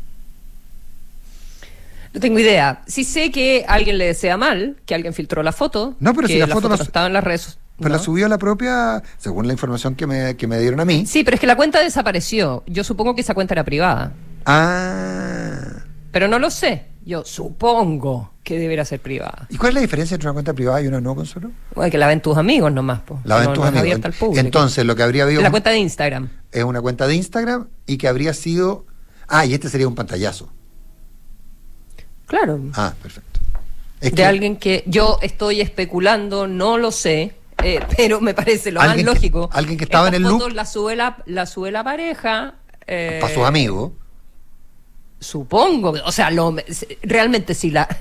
[2.13, 2.83] No tengo idea.
[2.87, 5.95] Sí sé que alguien le desea mal, que alguien filtró la foto.
[5.99, 7.57] No, pero si la, foto, no estaba en las redes.
[7.77, 11.05] Pero la subió la propia, según la información que me, que me dieron a mí.
[11.05, 12.63] Sí, pero es que la cuenta desapareció.
[12.67, 14.13] Yo supongo que esa cuenta era privada.
[14.45, 15.83] Ah.
[16.11, 16.85] Pero no lo sé.
[17.03, 19.47] Yo supongo que debería ser privada.
[19.49, 21.51] ¿Y cuál es la diferencia entre una cuenta privada y una no, Consuelo?
[21.73, 23.19] Bueno, que la ven tus amigos nomás, po.
[23.23, 23.99] La ven tus amigos.
[24.03, 24.39] al público.
[24.39, 25.41] Entonces, lo que habría habido...
[25.41, 26.29] La cuenta de Instagram.
[26.51, 28.85] Es una cuenta de Instagram y que habría sido...
[29.27, 30.49] Ah, y este sería un pantallazo.
[32.27, 32.59] Claro.
[32.75, 33.39] Ah, perfecto.
[33.99, 39.01] de alguien que yo estoy especulando, no lo sé, eh, pero me parece lo más
[39.01, 39.49] lógico.
[39.53, 40.51] alguien que estaba en el loop.
[40.53, 42.55] La sube la, la, sube la pareja.
[42.87, 43.91] Eh, para sus amigos.
[45.21, 46.55] Supongo, o sea, lo,
[47.03, 47.87] realmente si la...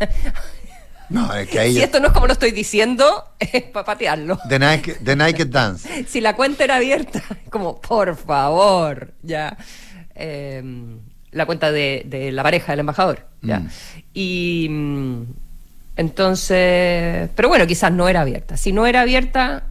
[1.11, 4.39] No, es que Si esto no es como lo estoy diciendo, es para patearlo.
[4.49, 6.07] The Naked, Dance.
[6.09, 9.57] si la cuenta era abierta, como, por favor, ya.
[10.15, 10.99] Em,
[11.33, 13.61] la cuenta de, la pareja del embajador, ya.
[13.61, 13.71] Mm.
[14.15, 15.23] Y mm,
[15.97, 18.57] entonces, pero bueno, quizás no era abierta.
[18.57, 19.65] Si no era abierta,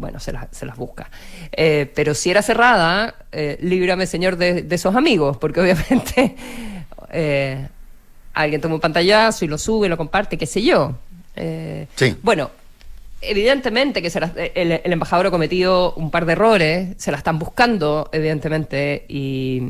[0.00, 1.10] bueno, se, se las busca.
[1.52, 6.36] Eh, pero si era cerrada, eh, líbrame, señor, de, esos amigos, porque obviamente
[7.10, 7.68] eh,
[8.34, 10.96] alguien toma un pantallazo y lo sube, lo comparte, qué sé yo.
[11.36, 12.16] Eh, sí.
[12.22, 12.50] Bueno,
[13.20, 14.08] evidentemente que
[14.54, 19.62] el, embajador ha cometido un par de errores, se la están buscando, evidentemente, y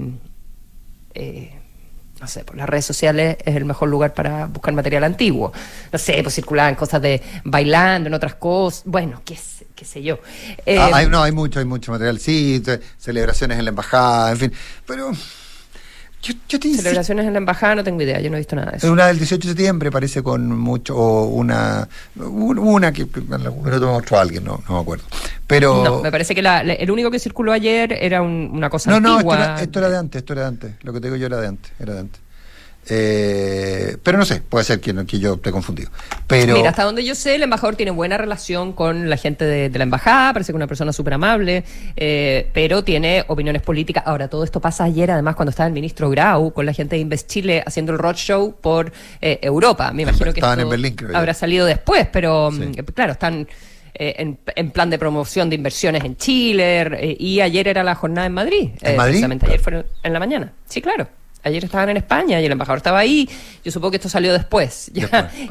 [2.22, 5.52] no sé, por las redes sociales es el mejor lugar para buscar material antiguo.
[5.90, 9.36] No sé, pues circulaban cosas de bailando, en otras cosas, bueno, qué,
[9.74, 10.20] qué sé yo.
[10.78, 12.62] Ah, hay, no, hay mucho, hay mucho material, sí,
[12.96, 14.52] celebraciones en la embajada, en fin,
[14.86, 15.10] pero...
[16.22, 18.92] Yo, Celebraciones en la embajada, no tengo idea, yo no he visto nada de eso.
[18.92, 24.44] Una del 18 de septiembre parece con mucho, o una, una que, que otro alguien,
[24.44, 25.04] no, no me acuerdo.
[25.48, 25.82] Pero...
[25.82, 29.36] No, me parece que el único que circuló ayer era una cosa no, antigua.
[29.36, 30.74] No, esto era, de antes, esto era de antes.
[30.82, 32.21] Lo que te digo yo era de antes, era de antes.
[32.88, 35.90] Eh, pero no sé, puede ser que, que yo esté confundido.
[36.26, 36.56] Pero...
[36.56, 39.84] Mira, hasta donde yo sé, el embajador tiene buena relación con la gente de, la
[39.84, 41.64] embajada, parece que es una persona súper amable,
[41.96, 44.02] eh, pero tiene opiniones políticas.
[44.06, 47.02] Ahora, todo esto pasa ayer, además, cuando estaba el ministro Grau con la gente de
[47.02, 49.92] Invest Chile haciendo el roadshow por eh, Europa.
[49.92, 53.46] Me imagino que Estaban en Berlín, habrá salido después, pero mm, claro, están...
[53.94, 54.38] En,
[54.72, 58.70] plan de promoción de inversiones en Chile y ayer era la jornada en Madrid.
[58.80, 59.12] ¿En Madrid?
[59.12, 60.52] Precisamente ayer fue en la mañana.
[60.66, 61.06] Sí, claro
[61.42, 63.28] ayer estaban en España y el embajador estaba ahí.
[63.64, 64.90] Yo supongo que esto salió después.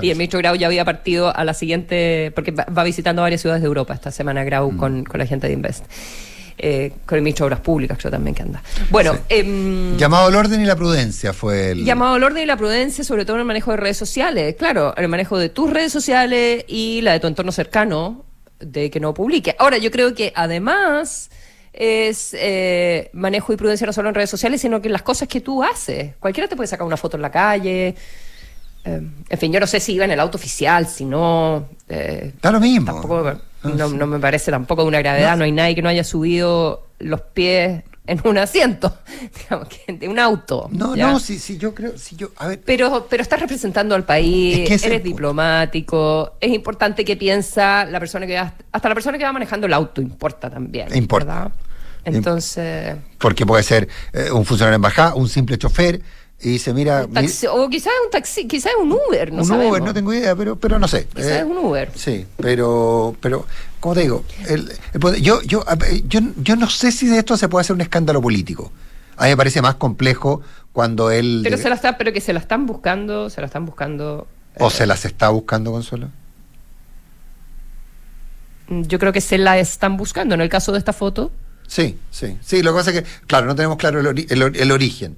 [0.02, 3.62] y el ministro Grau ya había partido a la siguiente, porque va, visitando varias ciudades
[3.62, 4.78] de Europa esta semana Grau mm.
[4.78, 5.86] con, la gente de Invest.
[6.64, 8.62] Eh, con el ministro de Obras Públicas, creo también que anda.
[8.92, 11.86] Bueno, em, llamado al orden y la prudencia fue el.
[11.86, 14.56] Llamado al orden y la prudencia, sobre todo en el manejo de redes sociales.
[14.60, 18.26] Claro, el manejo de tus redes sociales y la de tu entorno cercano,
[18.60, 19.56] de que no publique.
[19.58, 21.32] Ahora, yo creo que además
[21.74, 25.28] es eh, manejo y prudencia no solo en redes sociales, sino que en las cosas
[25.28, 26.16] que tú haces.
[26.20, 27.96] Cualquiera te puede sacar una foto en la calle.
[28.84, 31.70] Eh, en fin, yo no sé si iba en el auto oficial, si no.
[31.88, 32.92] Eh, lo mismo.
[32.94, 35.44] Tampoco, no, no, me parece tampoco de una gravedad, no.
[35.44, 38.98] hay nadie que no haya subido los pies en un asiento,
[39.38, 40.70] digamos, de un auto.
[40.72, 42.62] No, no, sí, sí, yo creo, sí, yo, a ver.
[42.66, 48.36] Pero, pero estás representando al país, eres diplomático, es importante que piensa la persona que
[48.36, 50.96] va, hasta la persona que va manejando el auto importa también.
[50.96, 51.52] Importa.
[52.04, 52.96] Entonces.
[53.20, 56.02] Porque puede ser eh, un funcionario de embajada, un simple chofer
[56.44, 57.08] y dice, mira...
[57.52, 60.80] o quizás un taxi, quizás un Uber, no Un Uber, no tengo idea, pero, pero
[60.80, 61.08] no sé.
[61.14, 61.92] Quizás es un Uber.
[61.96, 63.46] Sí, pero, pero
[63.80, 64.72] como te digo, el,
[65.22, 65.64] yo, yo,
[66.08, 68.72] yo, yo no sé si de esto se puede hacer un escándalo político.
[69.18, 70.42] A mí me parece más complejo
[70.74, 71.42] cuando él...
[71.44, 74.28] Pero, se la está, pero que se la están buscando, se la están buscando...
[74.58, 76.10] ¿O se las está buscando, Consuelo?
[78.68, 80.34] Yo creo que se la están buscando.
[80.34, 81.32] En el caso de esta foto,
[81.72, 82.62] Sí, sí, sí.
[82.62, 85.16] Lo que pasa es que, claro, no tenemos claro el, el, origen.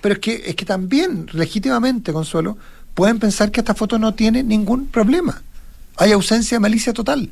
[0.00, 2.56] Pero es que, es que también, legítimamente, Consuelo,
[2.94, 5.42] pueden pensar que esta foto no tiene ningún problema.
[5.96, 7.30] Hay ausencia de malicia total.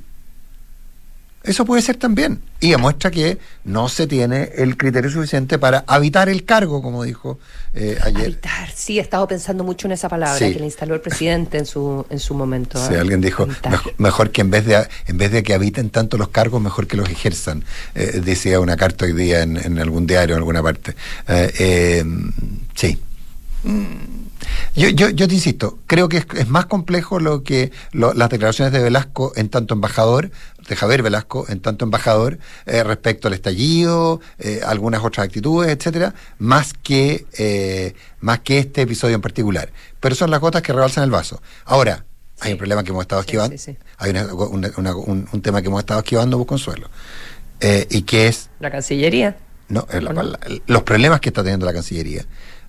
[1.44, 2.40] Eso puede ser también.
[2.58, 7.38] Y demuestra que no se tiene el criterio suficiente para habitar el cargo, como dijo
[7.74, 8.22] eh, ayer.
[8.22, 11.66] Habitar, sí, he estado pensando mucho en esa palabra que le instaló el presidente en
[11.66, 12.78] su, en su momento.
[12.88, 12.98] Sí, ¿eh?
[12.98, 13.46] alguien dijo,
[13.98, 16.96] mejor, que en vez, de, en vez de que habiten tanto los cargos, mejor que
[16.96, 17.62] los ejerzan.
[17.94, 20.96] Eh, decía una carta hoy día en, en algún diario, en alguna parte.
[22.74, 22.98] sí.
[24.74, 28.80] Yo, yo, yo te insisto, creo que es, más complejo lo que las declaraciones de
[28.80, 30.30] Velasco en tanto embajador,
[30.68, 36.14] de Javier Velasco en tanto embajador, eh, respecto al estallido, eh, algunas otras actitudes, etcétera,
[36.38, 39.70] más que, eh, más que este episodio en particular.
[40.00, 41.40] Pero son las gotas que rebalsan el vaso.
[41.64, 42.04] Ahora,
[42.40, 43.56] hay un problema que hemos estado esquivando,
[43.98, 46.90] hay un, tema que hemos estado esquivando, vos Consuelo,
[47.88, 48.50] y que es...
[48.60, 49.36] La Cancillería.
[49.68, 49.86] No,
[50.66, 52.26] los problemas que está teniendo la Cancillería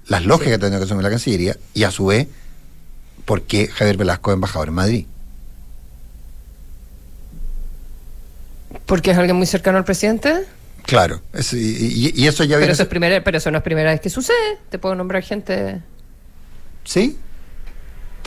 [0.07, 2.27] las lógicas que tiene que asumir la Cancillería y a su vez,
[3.25, 5.05] ¿por qué Javier Velasco es embajador en Madrid?
[8.85, 10.45] ¿Porque es alguien muy cercano al presidente?
[10.83, 11.21] Claro,
[11.53, 14.59] y, eso ya pero eso, es primera, pero eso no es primera vez que sucede.
[14.69, 15.81] Te puedo nombrar gente.
[16.83, 17.17] ¿Sí?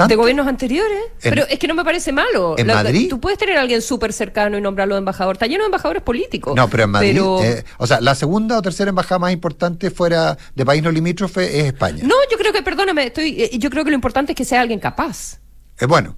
[0.07, 0.99] De gobiernos anteriores.
[1.23, 2.57] pero es que no me parece malo.
[2.57, 3.09] ¿En Madrid?
[3.09, 5.35] Tú puedes tener a alguien súper cercano y nombrarlo embajador.
[5.35, 6.55] Está lleno de embajadores políticos.
[6.55, 7.21] No, pero en Madrid.
[7.43, 11.61] Eh, o sea, la segunda o tercera embajada más importante fuera de país no limítrofe
[11.61, 12.03] es España.
[12.03, 14.61] No, yo creo que, perdóname, estoy, eh, yo creo que lo importante es que sea
[14.61, 15.39] alguien capaz.
[15.79, 16.17] Es bueno.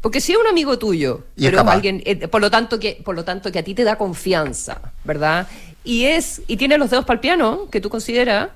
[0.00, 3.24] Porque si es un amigo tuyo, pero alguien, eh, por lo tanto que, por lo
[3.24, 5.46] tanto que a ti te da confianza, ¿verdad?
[5.84, 8.48] Y es, y tiene los dedos para el piano, que tú consideras,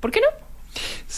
[0.00, 0.45] ¿por qué no?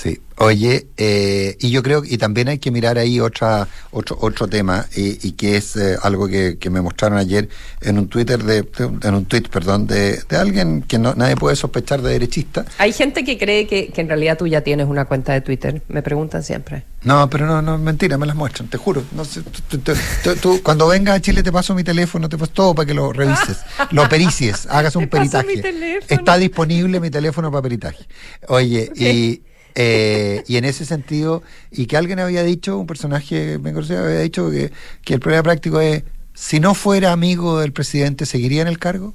[0.00, 4.46] Sí, oye, eh, y yo creo, y también hay que mirar ahí otra, otro, otro
[4.46, 7.48] tema, y, que es eh, algo que, me mostraron ayer
[7.80, 8.64] en un Twitter de,
[9.02, 12.64] en un tweet, perdón, de, alguien que no, nadie puede sospechar de derechista.
[12.78, 16.00] Hay gente que cree que, en realidad tú ya tienes una cuenta de Twitter, me
[16.00, 16.84] preguntan siempre.
[17.02, 19.02] No, pero no, no, mentira, me las muestran, te juro.
[19.16, 19.42] No sé,
[20.40, 23.12] tú, cuando vengas a Chile te paso mi teléfono, te paso todo para que lo
[23.12, 23.58] revises,
[23.90, 26.00] lo pericies, hagas un peritaje.
[26.06, 28.06] Está disponible mi teléfono para peritaje.
[28.46, 29.42] Oye, y
[29.74, 34.50] eh, y en ese sentido, y que alguien había dicho, un personaje me había dicho
[34.50, 34.72] que,
[35.04, 36.04] que el problema práctico es,
[36.34, 39.14] si no fuera amigo del presidente, ¿seguiría en el cargo?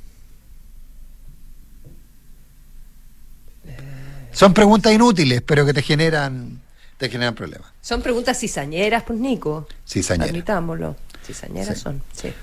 [4.34, 6.60] Son preguntas inútiles, pero que te generan,
[6.98, 7.68] te generan problemas.
[7.82, 9.68] Son preguntas cizañeras, pues Nico.
[9.88, 10.32] Cizañeras.
[10.32, 10.96] Permitámoslo.
[11.26, 12.34] Cizañeras son, sí.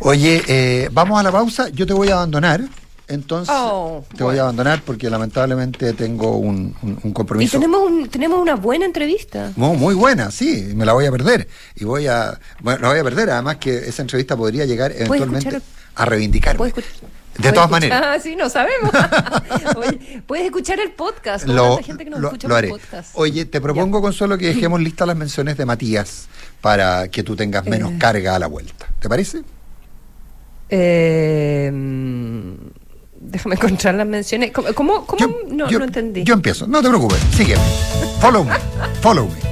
[0.00, 1.68] Oye, eh, vamos a la pausa.
[1.70, 2.60] Yo te voy a abandonar.
[3.08, 6.74] Entonces oh, te voy a abandonar porque lamentablemente tengo un,
[7.14, 7.56] compromiso.
[7.56, 9.52] Y tenemos, tenemos una buena entrevista.
[9.56, 11.48] Muy, buena, sí, me la voy a perder.
[11.74, 15.62] Y voy a, bueno, la voy a perder, además que esa entrevista podría llegar eventualmente
[15.94, 16.58] a reivindicar.
[17.38, 18.02] De todas maneras.
[18.04, 18.90] Ah, sí, no sabemos.
[20.26, 21.46] puedes escuchar el podcast.
[21.46, 22.68] Lo, gente que nos escucha lo haré.
[22.68, 23.10] Podcast.
[23.14, 26.26] Oye, te propongo, Consuelo, que dejemos listas las menciones de Matías
[26.60, 27.96] para que tú tengas menos eh.
[27.98, 28.88] carga a la vuelta.
[29.00, 29.42] ¿Te parece?
[30.68, 31.72] Eh
[33.20, 34.52] Déjame encontrar las menciones.
[34.52, 35.04] ¿Cómo?
[35.04, 36.24] cómo, no, no, entendí.
[36.24, 36.66] Yo empiezo.
[36.66, 37.18] No te preocupes.
[37.32, 37.62] Sígueme.
[38.20, 38.54] Follow me.
[39.00, 39.48] Follow me.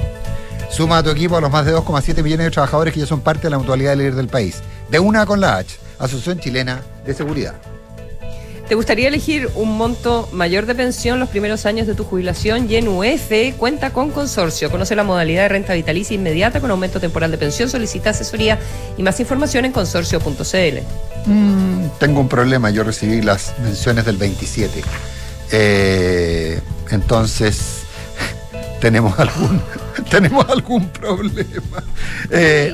[0.69, 3.21] Suma a tu equipo a los más de 2,7 millones de trabajadores que ya son
[3.21, 4.61] parte de la mutualidad líder del país.
[4.89, 7.55] De una con la H, Asociación Chilena de Seguridad.
[8.67, 12.69] ¿Te gustaría elegir un monto mayor de pensión los primeros años de tu jubilación?
[12.69, 14.69] Y en UF cuenta con consorcio.
[14.69, 17.69] Conoce la modalidad de renta vitalicia inmediata con aumento temporal de pensión.
[17.69, 18.59] Solicita asesoría
[18.97, 21.29] y más información en consorcio.cl.
[21.29, 22.69] Mm, tengo un problema.
[22.69, 24.83] Yo recibí las menciones del 27.
[25.53, 26.59] Eh,
[26.91, 27.86] entonces,
[28.79, 29.61] tenemos algún
[30.09, 31.83] tenemos algún problema.
[32.29, 32.73] Eh,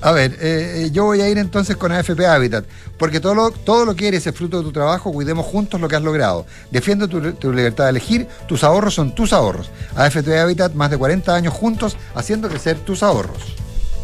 [0.00, 2.64] a, ver, eh, yo voy a ir entonces con AFP Habitat,
[2.98, 5.88] porque todo lo, todo lo que eres es fruto de tu trabajo, cuidemos juntos lo
[5.88, 6.46] que has logrado.
[6.70, 9.70] Defiende tu, tu libertad de elegir, tus ahorros son tus ahorros.
[9.94, 13.56] AFP Habitat, más de 40 años juntos, haciendo crecer tus ahorros.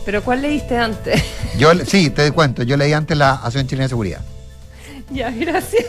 [0.05, 1.23] ¿Pero cuál leíste antes?
[1.59, 4.21] Yo, sí, te cuento, yo leí antes la Asociación Chilena de Seguridad.
[5.23, 5.85] Ya, gracias.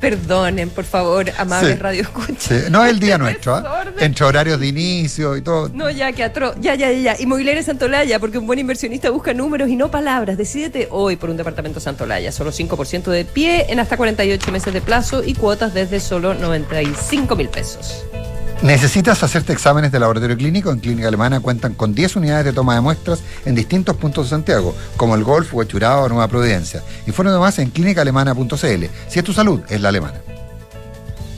[0.00, 2.70] Perdonen, por favor, amables radio escucha.
[2.70, 3.84] No es el día nuestro, ¿ah?
[3.98, 5.68] entre horarios de inicio y todo.
[5.70, 6.54] No, ya, que atro.
[6.60, 7.16] Ya, ya, ya.
[7.18, 10.36] Inmobiliaria Santolaya, porque un buen inversionista busca números y no palabras.
[10.36, 12.30] Decídete hoy por un departamento Santolaya.
[12.30, 17.34] Solo 5% de pie en hasta 48 meses de plazo y cuotas desde solo 95
[17.34, 18.04] mil pesos.
[18.62, 20.72] ¿Necesitas hacerte exámenes de laboratorio clínico?
[20.72, 24.30] En Clínica Alemana cuentan con 10 unidades de toma de muestras en distintos puntos de
[24.30, 26.82] Santiago, como el Golf, Huachurado o Nueva Providencia.
[27.06, 28.84] Informe más en clínicaalemana.cl.
[29.08, 30.20] Si es tu salud, es la alemana.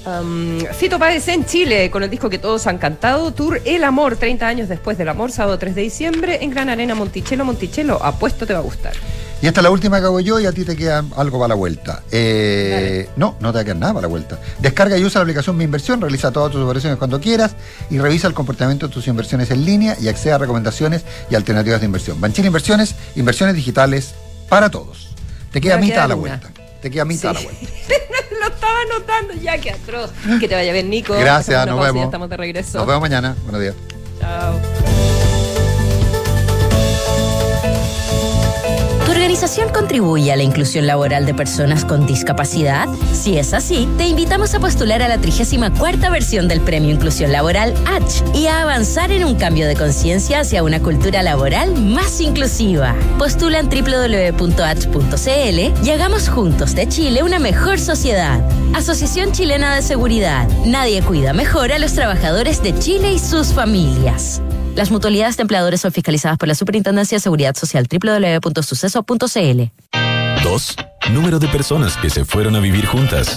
[0.07, 4.17] Um, Fito Páez en Chile, con el disco que todos han cantado, Tour El Amor,
[4.17, 7.45] 30 años después del amor, sábado 3 de diciembre, en Gran Arena Monticello.
[7.45, 8.95] Monticello, apuesto te va a gustar.
[9.43, 11.49] Y esta es la última que hago yo y a ti te queda algo para
[11.49, 12.03] la vuelta.
[12.11, 14.39] Eh, no, no te va a quedar nada para la vuelta.
[14.59, 17.57] Descarga y usa la aplicación Mi Inversión, realiza todas tus operaciones cuando quieras
[17.89, 21.81] y revisa el comportamiento de tus inversiones en línea y accede a recomendaciones y alternativas
[21.81, 22.21] de inversión.
[22.21, 24.15] Banchín Inversiones, inversiones digitales
[24.49, 25.11] para todos.
[25.53, 26.51] Te queda mitad a la vuelta.
[26.83, 27.67] Te queda mitad a la vuelta.
[28.41, 30.11] Lo estaba anotando ya, qué atroz.
[30.39, 31.15] Que te vaya bien, Nico.
[31.15, 32.05] Gracias, nos vemos.
[32.05, 32.79] estamos de regreso.
[32.79, 33.37] Nos vemos mañana.
[33.45, 33.75] Buenos días.
[34.19, 34.80] Chao.
[39.21, 42.89] Organización contribuye a la inclusión laboral de personas con discapacidad?
[43.13, 47.75] Si es así, te invitamos a postular a la 34 versión del Premio Inclusión Laboral
[47.85, 52.97] H y a avanzar en un cambio de conciencia hacia una cultura laboral más inclusiva.
[53.19, 54.39] Postula en www.h.cl
[55.87, 58.41] y hagamos juntos de Chile una mejor sociedad.
[58.75, 60.49] Asociación Chilena de Seguridad.
[60.65, 64.41] Nadie cuida mejor a los trabajadores de Chile y sus familias.
[64.75, 69.63] Las mutualidades de empleadores son fiscalizadas por la Superintendencia de Seguridad Social www.suceso.cl.
[70.43, 70.77] 2.
[71.13, 73.37] Número de personas que se fueron a vivir juntas.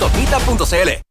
[0.01, 1.10] www.mita.cl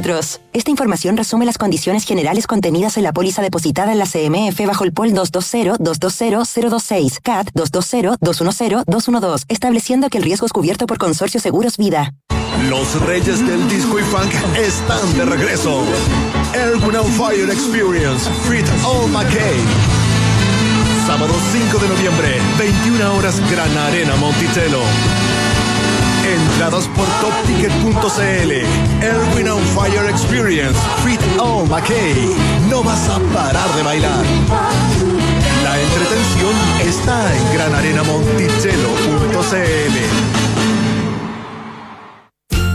[0.53, 4.83] Esta información resume las condiciones generales contenidas en la póliza depositada en la CMF bajo
[4.83, 12.15] el POL 220-220-026, CAT 220-210-212, estableciendo que el riesgo es cubierto por Consorcio Seguros Vida.
[12.67, 15.83] Los reyes del disco y funk están de regreso.
[16.53, 19.59] Erwin on Fire Experience, Fit All McKay.
[21.05, 24.81] Sábado 5 de noviembre, 21 horas, Gran Arena Monticello.
[26.31, 28.51] Entradas por topticket.cl.
[29.01, 30.79] Erwin on Fire Experience.
[31.03, 32.33] Fit Oh McKay.
[32.69, 34.23] No vas a parar de bailar.
[35.63, 40.40] La entretención está en granarenamonticello.cl.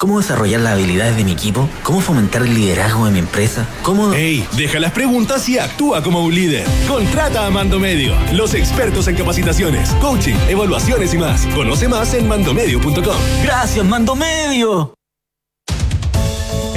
[0.00, 1.68] ¿Cómo desarrollar las habilidades de mi equipo?
[1.82, 3.66] ¿Cómo fomentar el liderazgo en mi empresa?
[3.82, 4.12] ¿Cómo...?
[4.12, 4.46] ¡Ey!
[4.56, 6.64] Deja las preguntas y actúa como un líder.
[6.86, 11.44] Contrata a Mando Medio, los expertos en capacitaciones, coaching, evaluaciones y más.
[11.46, 13.16] Conoce más en mandomedio.com.
[13.42, 14.94] ¡Gracias, Mando Medio!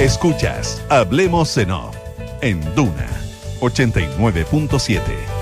[0.00, 1.94] Escuchas Hablemos en Off
[2.40, 3.06] en Duna
[3.60, 5.41] 89.7.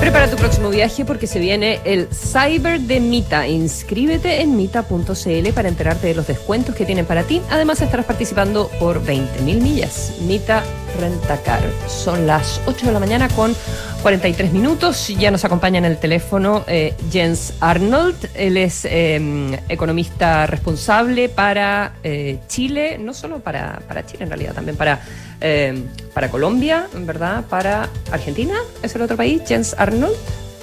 [0.00, 3.48] Prepara tu próximo viaje porque se viene el Cyber de Mita.
[3.48, 7.42] Inscríbete en mita.cl para enterarte de los descuentos que tienen para ti.
[7.50, 10.14] Además estarás participando por 20.000 millas.
[10.20, 10.62] Mita
[10.98, 11.60] Rentacar.
[11.86, 13.54] Son las 8 de la mañana con
[14.02, 15.08] 43 minutos.
[15.08, 18.30] Ya nos acompaña en el teléfono eh, Jens Arnold.
[18.34, 24.54] Él es eh, economista responsable para eh, Chile, no solo para, para Chile en realidad,
[24.54, 25.00] también para
[25.40, 25.84] eh,
[26.14, 27.44] para Colombia, ¿verdad?
[27.48, 29.42] Para Argentina, es el otro país.
[29.46, 30.16] Jens Arnold,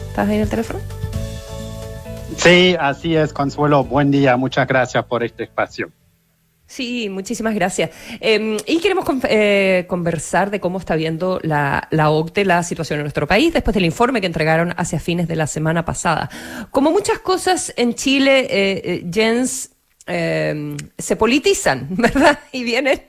[0.09, 0.79] ¿estás ahí en el teléfono?
[2.36, 3.86] Sí, así es, Consuelo.
[3.86, 5.89] Buen día, muchas gracias por este espacio.
[6.68, 7.91] Sí, muchísimas gracias.
[8.22, 13.03] Eh, y queremos eh, conversar de cómo está viendo la, la OCDE la situación en
[13.03, 16.30] nuestro país después del informe que entregaron hacia fines de la semana pasada.
[16.72, 19.72] Como muchas cosas en Chile, eh, Jens,
[20.07, 22.39] se politizan, ¿verdad?
[22.51, 23.01] Y vienen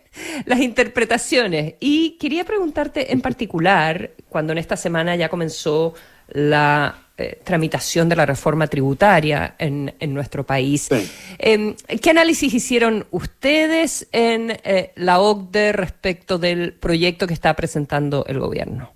[0.45, 1.75] las interpretaciones.
[1.81, 5.95] Y quería preguntarte en particular, cuando en esta semana ya comenzó
[6.29, 10.91] la eh, tramitación de la reforma tributaria en, en nuestro país,
[11.39, 18.27] eh, ¿qué análisis hicieron ustedes en eh, la OCDE respecto del proyecto que está presentando
[18.27, 18.93] el gobierno?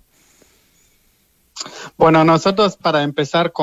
[1.97, 3.53] Bueno, nosotros para empezar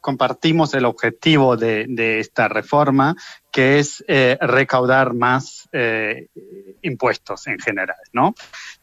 [0.00, 3.14] compartimos el objetivo de, de esta reforma,
[3.52, 5.68] que es eh, recaudar más
[6.82, 8.34] impuestos en general, ¿no?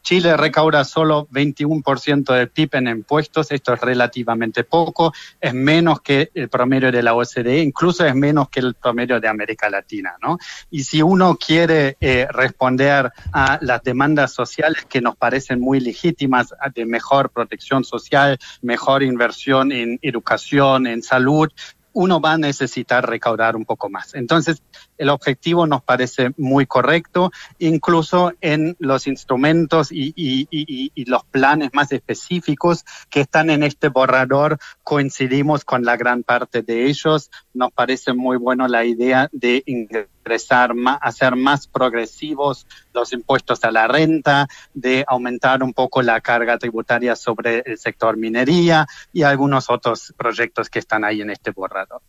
[0.08, 6.32] Chile recauda solo 21% del PIB en impuestos, esto es relativamente poco, es menos que
[6.34, 10.38] el promedio de la OCDE, incluso es menos que el promedio de América Latina, ¿no?
[10.72, 16.54] Y si uno quiere eh, responder a las demandas sociales que nos parecen muy legítimas
[16.74, 21.52] de mejor protección social, mejor inversión en educación, en salud,
[21.98, 24.14] uno va a necesitar recaudar un poco más.
[24.14, 24.62] Entonces,
[25.00, 31.92] el objetivo nos parece muy correcto, incluso en los instrumentos y, y, los planes más
[31.92, 37.32] específicos que están en este borrador, coincidimos con la gran parte de ellos.
[37.58, 43.72] Nos parece muy bueno la idea de ingresar, más, hacer más progresivos los impuestos a
[43.72, 49.72] la renta, de aumentar un poco la carga tributaria sobre el sector minería y algunos
[49.72, 52.02] otros proyectos que están ahí en este borrador.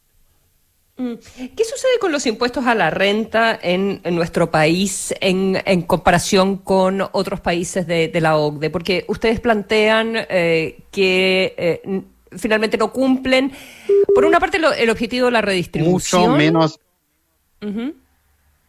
[0.98, 7.40] ¿Qué sucede con los impuestos a la renta en, nuestro país en, comparación con otros
[7.40, 8.68] países de, de, la OCDE?
[8.68, 12.02] Porque ustedes plantean eh, que eh,
[12.36, 13.52] finalmente no cumplen,
[14.14, 16.22] por una parte, lo, el objetivo de la redistribución.
[16.22, 16.80] Mucho menos.
[17.62, 17.94] Uh -huh.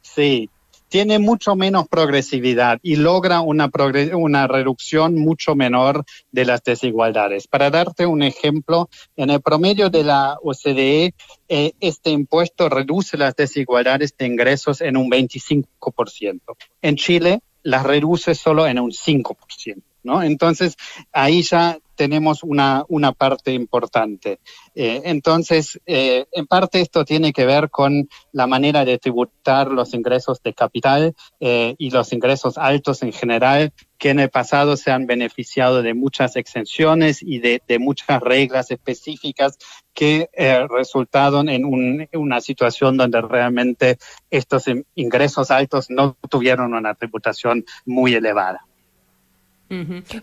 [0.01, 0.49] Sí,
[0.89, 3.69] tiene mucho menos progresividad y logra una,
[4.13, 7.47] una reducción mucho menor de las desigualdades.
[7.47, 11.13] Para darte un ejemplo, en el promedio de la OCDE,
[11.47, 16.39] eh, este impuesto reduce las desigualdades de ingresos en un 25%.
[16.81, 19.83] En Chile, las reduce solo en un 5%.
[20.09, 20.23] ¿No?
[20.23, 20.75] Entonces,
[21.11, 24.39] ahí ya tenemos una, una parte importante.
[24.73, 29.93] Eh, entonces, eh, en parte esto tiene que ver con la manera de tributar los
[29.93, 34.91] ingresos de capital eh, y los ingresos altos en general, que en el pasado se
[34.91, 39.57] han beneficiado de muchas exenciones y de, muchas reglas específicas
[39.93, 43.97] que eh, resultaron en un, una situación donde realmente
[44.31, 44.63] estos
[44.95, 48.68] ingresos altos no tuvieron una tributación muy elevada.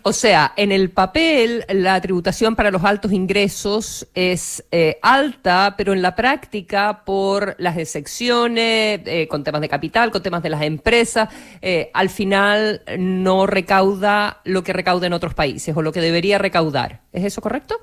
[0.01, 5.93] O sea, en el papel la tributación para los altos ingresos es eh, alta, pero
[5.93, 10.63] en la práctica por las excepciones, eh, con temas de capital, con temas de las
[10.63, 11.29] empresas,
[11.61, 16.37] eh, al final no recauda lo que recauda en otros países o lo que debería
[16.37, 17.01] recaudar.
[17.13, 17.79] ¿Es eso correcto?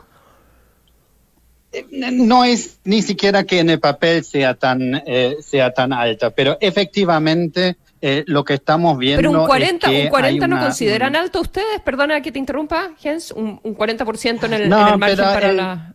[1.90, 5.02] no es ni siquiera que en el papel sea tan
[5.42, 9.16] sea tan alta, pero efectivamente eh, lo que estamos viendo.
[9.16, 13.62] Pero un 40, un 40 no consideran alto ustedes, perdona que te interrumpa, Jens, un,
[13.62, 15.94] 40% en el, margen para la.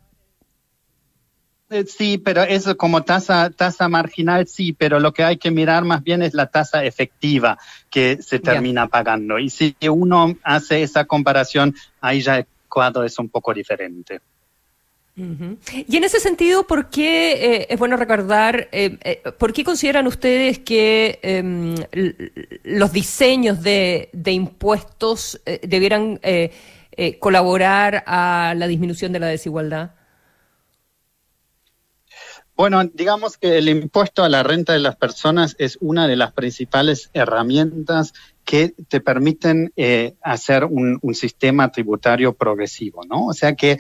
[1.70, 5.84] Eh, sí, pero eso como tasa, tasa marginal, sí, pero lo que hay que mirar
[5.86, 7.60] más bien es la tasa efectiva
[7.92, 9.38] que se termina pagando.
[9.38, 14.20] Y si uno hace esa comparación, ahí ya el cuadro es un poco diferente.
[15.88, 20.08] Y en ese sentido, ¿por qué eh, es bueno recordar, eh, eh, por qué consideran
[20.08, 21.76] ustedes que em,
[22.64, 26.20] los diseños de, impuestos debieran
[27.20, 29.92] colaborar a la disminución de la desigualdad?
[32.56, 36.34] Bueno, digamos que el impuesto a la renta de las personas es una de las
[36.34, 38.14] principales herramientas
[38.44, 39.72] que te permiten
[40.22, 43.28] hacer un, un, sistema tributario progresivo, ¿no?
[43.28, 43.78] O sea que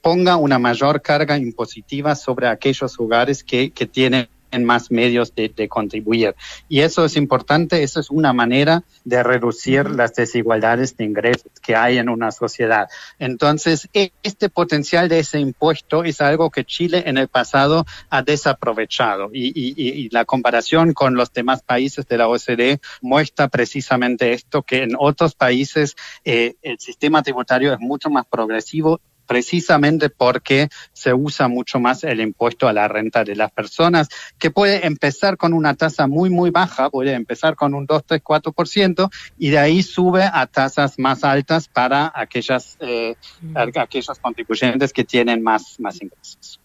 [0.00, 4.28] ponga una mayor carga impositiva sobre aquellos hogares que, que tienen
[4.64, 6.34] más medios de, contribuir.
[6.68, 11.76] Y eso es importante, eso es una manera de reducir las desigualdades de ingresos que
[11.76, 12.88] hay en una sociedad.
[13.18, 18.22] Entonces, e, este potencial de ese impuesto es algo que Chile en el pasado ha
[18.22, 24.62] desaprovechado y, y la comparación con los demás países de la OCDE muestra precisamente esto,
[24.62, 31.14] que en otros países eh, el sistema tributario es mucho más progresivo precisamente porque se
[31.14, 34.08] usa mucho más el impuesto a la renta de las personas,
[34.38, 38.24] que puede empezar con una tasa muy, muy baja, puede empezar con un 2, 3,
[38.24, 43.56] 4%, y de ahí sube a tasas más altas para aquellas, eh, mm.
[43.76, 46.58] aquellos contribuyentes que tienen más, más ingresos.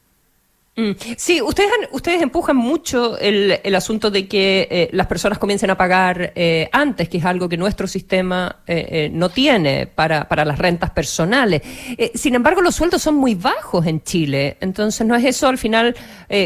[0.76, 0.94] Mm.
[1.18, 5.78] Sí, ustedes, ustedes empujan mucho el, el asunto de que eh, las personas comiencen a
[5.78, 10.58] pagar eh, antes, que es algo que nuestro sistema eh, no tiene para, para las
[10.58, 11.62] rentas personales.
[12.16, 15.96] sin embargo, los sueldos son muy bajos en Chile, entonces no es eso al final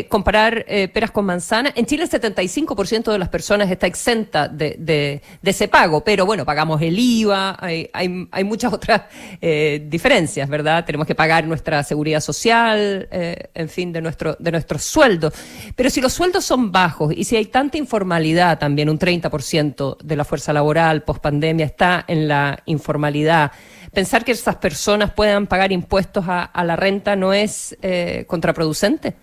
[0.09, 1.71] comparar peras con manzanas.
[1.75, 6.25] En Chile el 75% de las personas está exenta de, de, de, ese pago, pero
[6.25, 9.03] bueno, pagamos el IVA, hay, hay, hay muchas otras
[9.39, 10.83] diferencias, ¿verdad?
[10.85, 15.33] Tenemos que pagar nuestra seguridad social, en fin, de nuestra de nuestros sueldos.
[15.75, 20.15] Pero si los sueldos son bajos y si hay tanta informalidad también, un 30% de
[20.15, 23.51] la fuerza laboral post pandemia está en la informalidad,
[23.93, 29.15] pensar que esas personas puedan pagar impuestos a, la renta no es eh, contraproducente.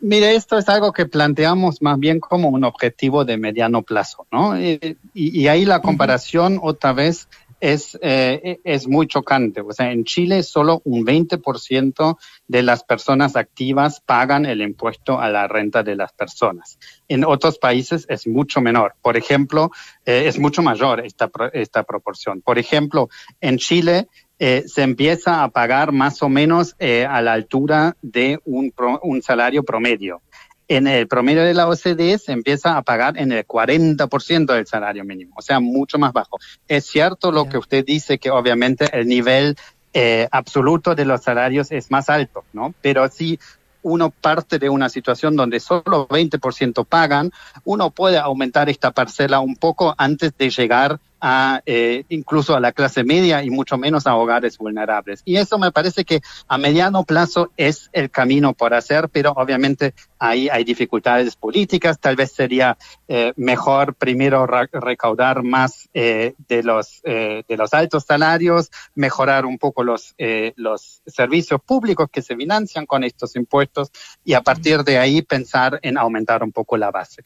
[0.00, 4.54] Mire, esto es algo que planteamos más bien como un objetivo de mediano plazo, ¿no?
[4.60, 7.28] Y, ahí la comparación otra vez
[7.60, 9.60] es, eh, es muy chocante.
[9.60, 12.16] O sea, en Chile solo un 20%
[12.48, 16.78] de las personas activas pagan el impuesto a la renta de las personas.
[17.08, 18.94] En otros países es mucho menor.
[19.02, 19.70] Por ejemplo,
[20.04, 22.42] eh, es mucho mayor esta, esta proporción.
[22.42, 23.08] Por ejemplo,
[23.40, 28.72] en Chile eh, se empieza a pagar más o menos a la altura de un,
[29.02, 30.20] un salario promedio
[30.68, 35.04] en el promedio de la OCDE se empieza a pagar en el 40% del salario
[35.04, 36.38] mínimo, o sea, mucho más bajo.
[36.68, 39.56] Es cierto lo que usted dice, que obviamente el nivel
[39.94, 42.74] eh, absoluto de los salarios es más alto, ¿no?
[42.82, 43.38] Pero si
[43.82, 47.30] uno parte de una situación donde solo 20% pagan,
[47.64, 52.72] uno puede aumentar esta parcela un poco antes de llegar a eh, incluso a la
[52.72, 55.22] clase media y mucho menos a hogares vulnerables.
[55.24, 59.94] Y eso me parece que a mediano plazo es el camino por hacer, pero obviamente
[60.18, 61.98] ahí hay dificultades políticas.
[61.98, 62.76] Tal vez sería
[63.08, 69.82] eh, mejor primero recaudar más eh, de los de los altos salarios, mejorar un poco
[69.82, 70.14] los
[70.56, 73.90] los servicios públicos que se financian con estos impuestos
[74.24, 77.24] y a partir de ahí pensar en aumentar un poco la base.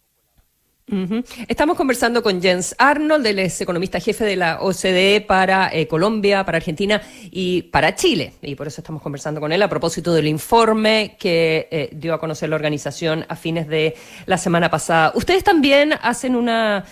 [1.46, 6.44] Estamos conversando con Jens Arnold, él es economista jefe de la OCDE para eh, Colombia,
[6.44, 8.32] para Argentina y para Chile.
[8.42, 12.18] Y por eso estamos conversando con él a propósito del informe que eh, dio a
[12.18, 13.94] conocer la organización a fines de
[14.26, 15.12] la semana pasada.
[15.14, 16.84] Ustedes también hacen una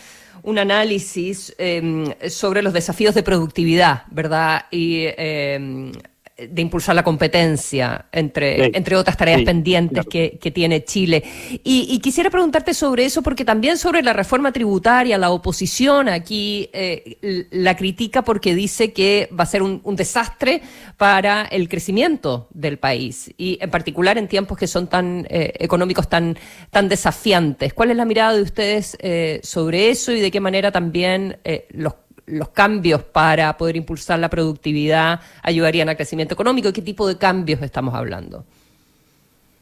[0.42, 4.66] un análisis em, sobre los desafíos de productividad, ¿verdad?
[4.70, 5.92] Em,
[6.38, 11.24] de impulsar la competencia, entre, entre otras tareas pendientes que, que, tiene Chile.
[11.64, 17.46] Y, quisiera preguntarte sobre eso, porque también sobre la reforma tributaria, la oposición aquí eh,
[17.50, 20.62] la critica porque dice que va a ser un, desastre
[20.96, 26.08] para el crecimiento del país, y en particular en tiempos que son tan eh, económicos,
[26.08, 26.38] tan,
[26.70, 27.74] tan desafiantes.
[27.74, 31.38] ¿Cuál es la mirada de ustedes eh, sobre eso y de qué manera también
[31.70, 31.94] los
[32.28, 36.72] los cambios para poder impulsar la productividad ayudarían al crecimiento económico?
[36.72, 38.44] ¿Qué tipo de cambios estamos hablando?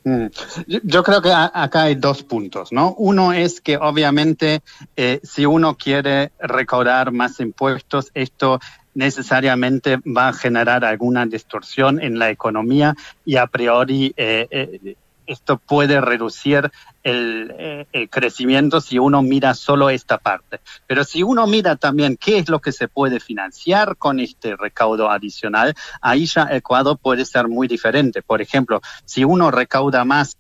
[0.07, 0.27] Mm.
[0.85, 2.95] Yo creo que acá hay dos puntos, ¿no?
[2.97, 4.61] Uno es que obviamente
[4.95, 8.61] eh, si uno quiere recaudar más impuestos, esto
[8.95, 12.95] necesariamente va a generar alguna distorsión en la economía
[13.25, 14.97] y a priori eh, eh,
[15.27, 16.71] esto puede reducir
[17.03, 20.61] el, crecimiento si uno mira solo esta parte.
[20.87, 25.11] Pero si uno mira también qué es lo que se puede financiar con este recaudo
[25.11, 28.23] adicional, ahí ya el cuadro puede ser muy diferente.
[28.23, 30.37] Por ejemplo, si uno recauda más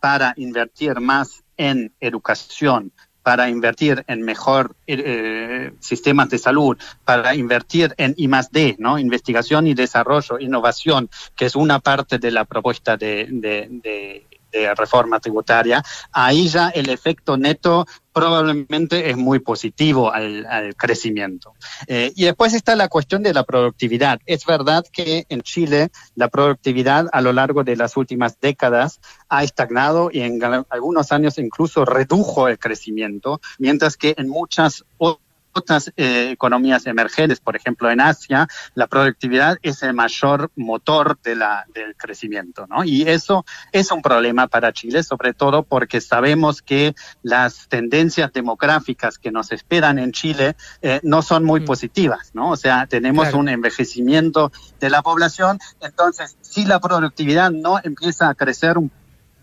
[0.00, 2.92] para invertir más en educación,
[3.28, 8.98] para invertir en mejor eh, sistemas de salud, para invertir en I+D, ¿no?
[8.98, 14.37] Investigación y desarrollo, innovación, que es una parte de la propuesta de de
[14.76, 15.82] reforma tributaria,
[16.12, 21.54] ahí ya el efecto neto probablemente es muy positivo al, crecimiento.
[21.86, 24.18] Eh, y después está la cuestión de la productividad.
[24.26, 29.44] Es verdad que en Chile la productividad a lo largo de las últimas décadas ha
[29.44, 35.92] estagnado y en algunos años incluso redujo el crecimiento, mientras que en muchas otras otras
[35.96, 41.66] eh, economías emergentes, por ejemplo en Asia, la productividad es el mayor motor de la,
[41.74, 42.84] del crecimiento, ¿no?
[42.84, 49.18] Y eso es un problema para Chile, sobre todo porque sabemos que las tendencias demográficas
[49.18, 51.64] que nos esperan en Chile eh, no son muy mm.
[51.64, 52.50] positivas, ¿no?
[52.50, 58.34] O sea, tenemos un envejecimiento de la población, entonces si la productividad no empieza a
[58.34, 58.90] crecer un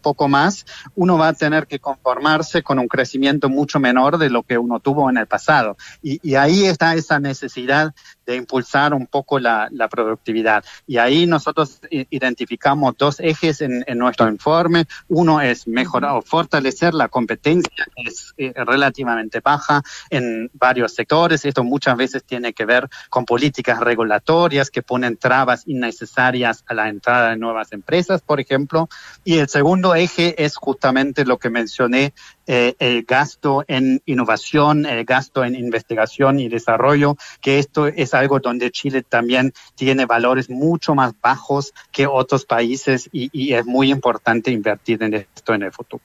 [0.06, 4.44] poco más, uno va a tener que conformarse con un crecimiento mucho menor de lo
[4.44, 5.78] que uno tuvo en el pasado.
[6.04, 7.92] Y, y ahí está esa necesidad
[8.26, 10.64] de impulsar un poco la, la productividad.
[10.88, 14.86] Y ahí nosotros identificamos dos ejes en, en, nuestro informe.
[15.08, 21.46] Uno es mejorar o fortalecer la competencia, que es eh, relativamente baja en varios sectores.
[21.46, 26.90] Esto muchas veces tiene que ver con políticas regulatorias que ponen trabas innecesarias a la
[26.90, 28.90] entrada de nuevas empresas, por ejemplo.
[29.24, 32.14] Y el segundo eje es justamente lo que mencioné
[32.48, 38.40] eh, el gasto en innovación, el gasto en investigación y desarrollo, que esto es algo
[38.40, 43.92] donde Chile también tiene valores mucho más bajos que otros países y, y es muy
[43.92, 46.04] importante invertir en esto en el futuro.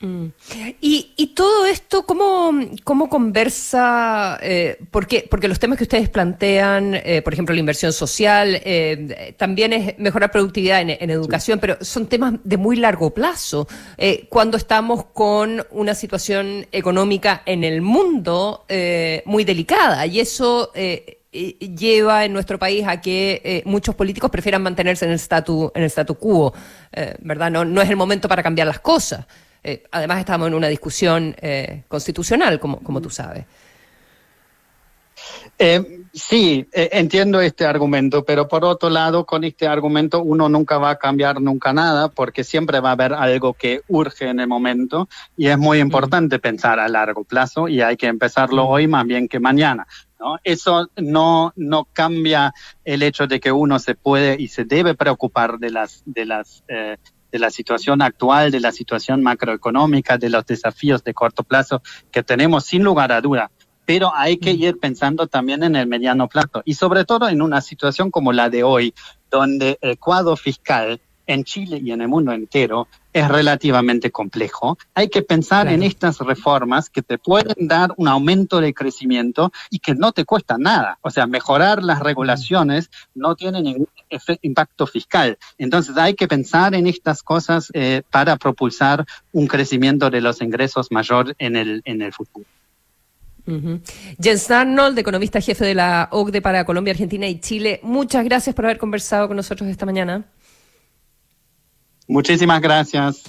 [0.00, 0.26] Mm.
[0.80, 2.52] Y, y, todo esto, ¿cómo,
[2.84, 4.38] cómo conversa?
[4.40, 9.34] Eh, porque, porque los temas que ustedes plantean, eh, por ejemplo, la inversión social, eh,
[9.36, 13.66] también es mejorar productividad en, en educación, pero son temas de muy largo plazo.
[14.28, 18.64] Cuando estamos con una situación económica en el mundo
[19.24, 20.72] muy delicada, y eso
[21.30, 25.82] lleva en nuestro país a que eh, muchos políticos prefieran mantenerse en el statu, en
[25.82, 26.54] el statu quo,
[26.92, 27.50] eh, ¿verdad?
[27.50, 29.26] No, no es el momento para cambiar las cosas.
[29.68, 33.44] Eh, además, estamos en una discusión eh, constitucional, como, como tú sabes.
[35.58, 40.78] Eh, sí, eh, entiendo este argumento, pero por otro lado, con este argumento uno nunca
[40.78, 44.48] va a cambiar nunca nada, porque siempre va a haber algo que urge en el
[44.48, 45.06] momento
[45.36, 49.28] y es muy importante pensar a largo plazo y hay que empezarlo hoy más bien
[49.28, 49.86] que mañana.
[50.18, 50.38] ¿no?
[50.44, 52.54] Eso no, no cambia
[52.84, 56.64] el hecho de que uno se puede y se debe preocupar de las, de las
[56.68, 56.96] eh,
[57.30, 62.22] de la situación actual, de la situación macroeconómica, de los desafíos de corto plazo que
[62.22, 63.50] tenemos sin lugar a duda.
[63.84, 67.60] Pero hay que ir pensando también en el mediano plazo y sobre todo en una
[67.60, 68.94] situación como la de hoy,
[69.30, 74.78] donde el cuadro fiscal en Chile y en el mundo entero es relativamente complejo.
[74.94, 75.76] Hay que pensar claro.
[75.76, 80.24] en estas reformas que te pueden dar un aumento de crecimiento y que no te
[80.24, 80.98] cuesta nada.
[81.02, 83.88] O sea, mejorar las regulaciones no tiene ningún
[84.42, 85.38] impacto fiscal.
[85.58, 90.90] Entonces hay que pensar en estas cosas eh, para propulsar un crecimiento de los ingresos
[90.90, 92.46] mayor en el, en el futuro.
[93.46, 93.80] Uh -huh.
[94.20, 98.66] Jens Arnold, economista jefe de la OCDE para Colombia, Argentina y Chile, muchas gracias por
[98.66, 100.24] haber conversado con nosotros esta mañana.
[102.06, 103.22] Muchísimas gracias.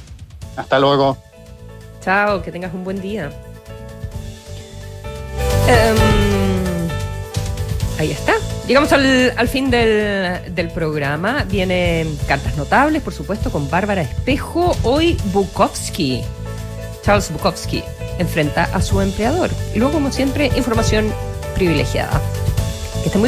[0.55, 1.17] Hasta luego.
[2.01, 3.31] Chao, que tengas un buen día.
[5.67, 6.28] Um,
[7.99, 8.33] ahí está.
[8.67, 11.43] Llegamos al, al fin del, del, programa.
[11.43, 14.75] Vienen cartas notables, por supuesto, con Bárbara Espejo.
[14.83, 16.23] Hoy Bukowski,
[17.03, 17.83] Charles Bukowski,
[18.17, 19.49] enfrenta a su empleador.
[19.75, 21.13] Y luego, como siempre, información
[21.55, 22.21] privilegiada.
[23.01, 23.27] Que esté muy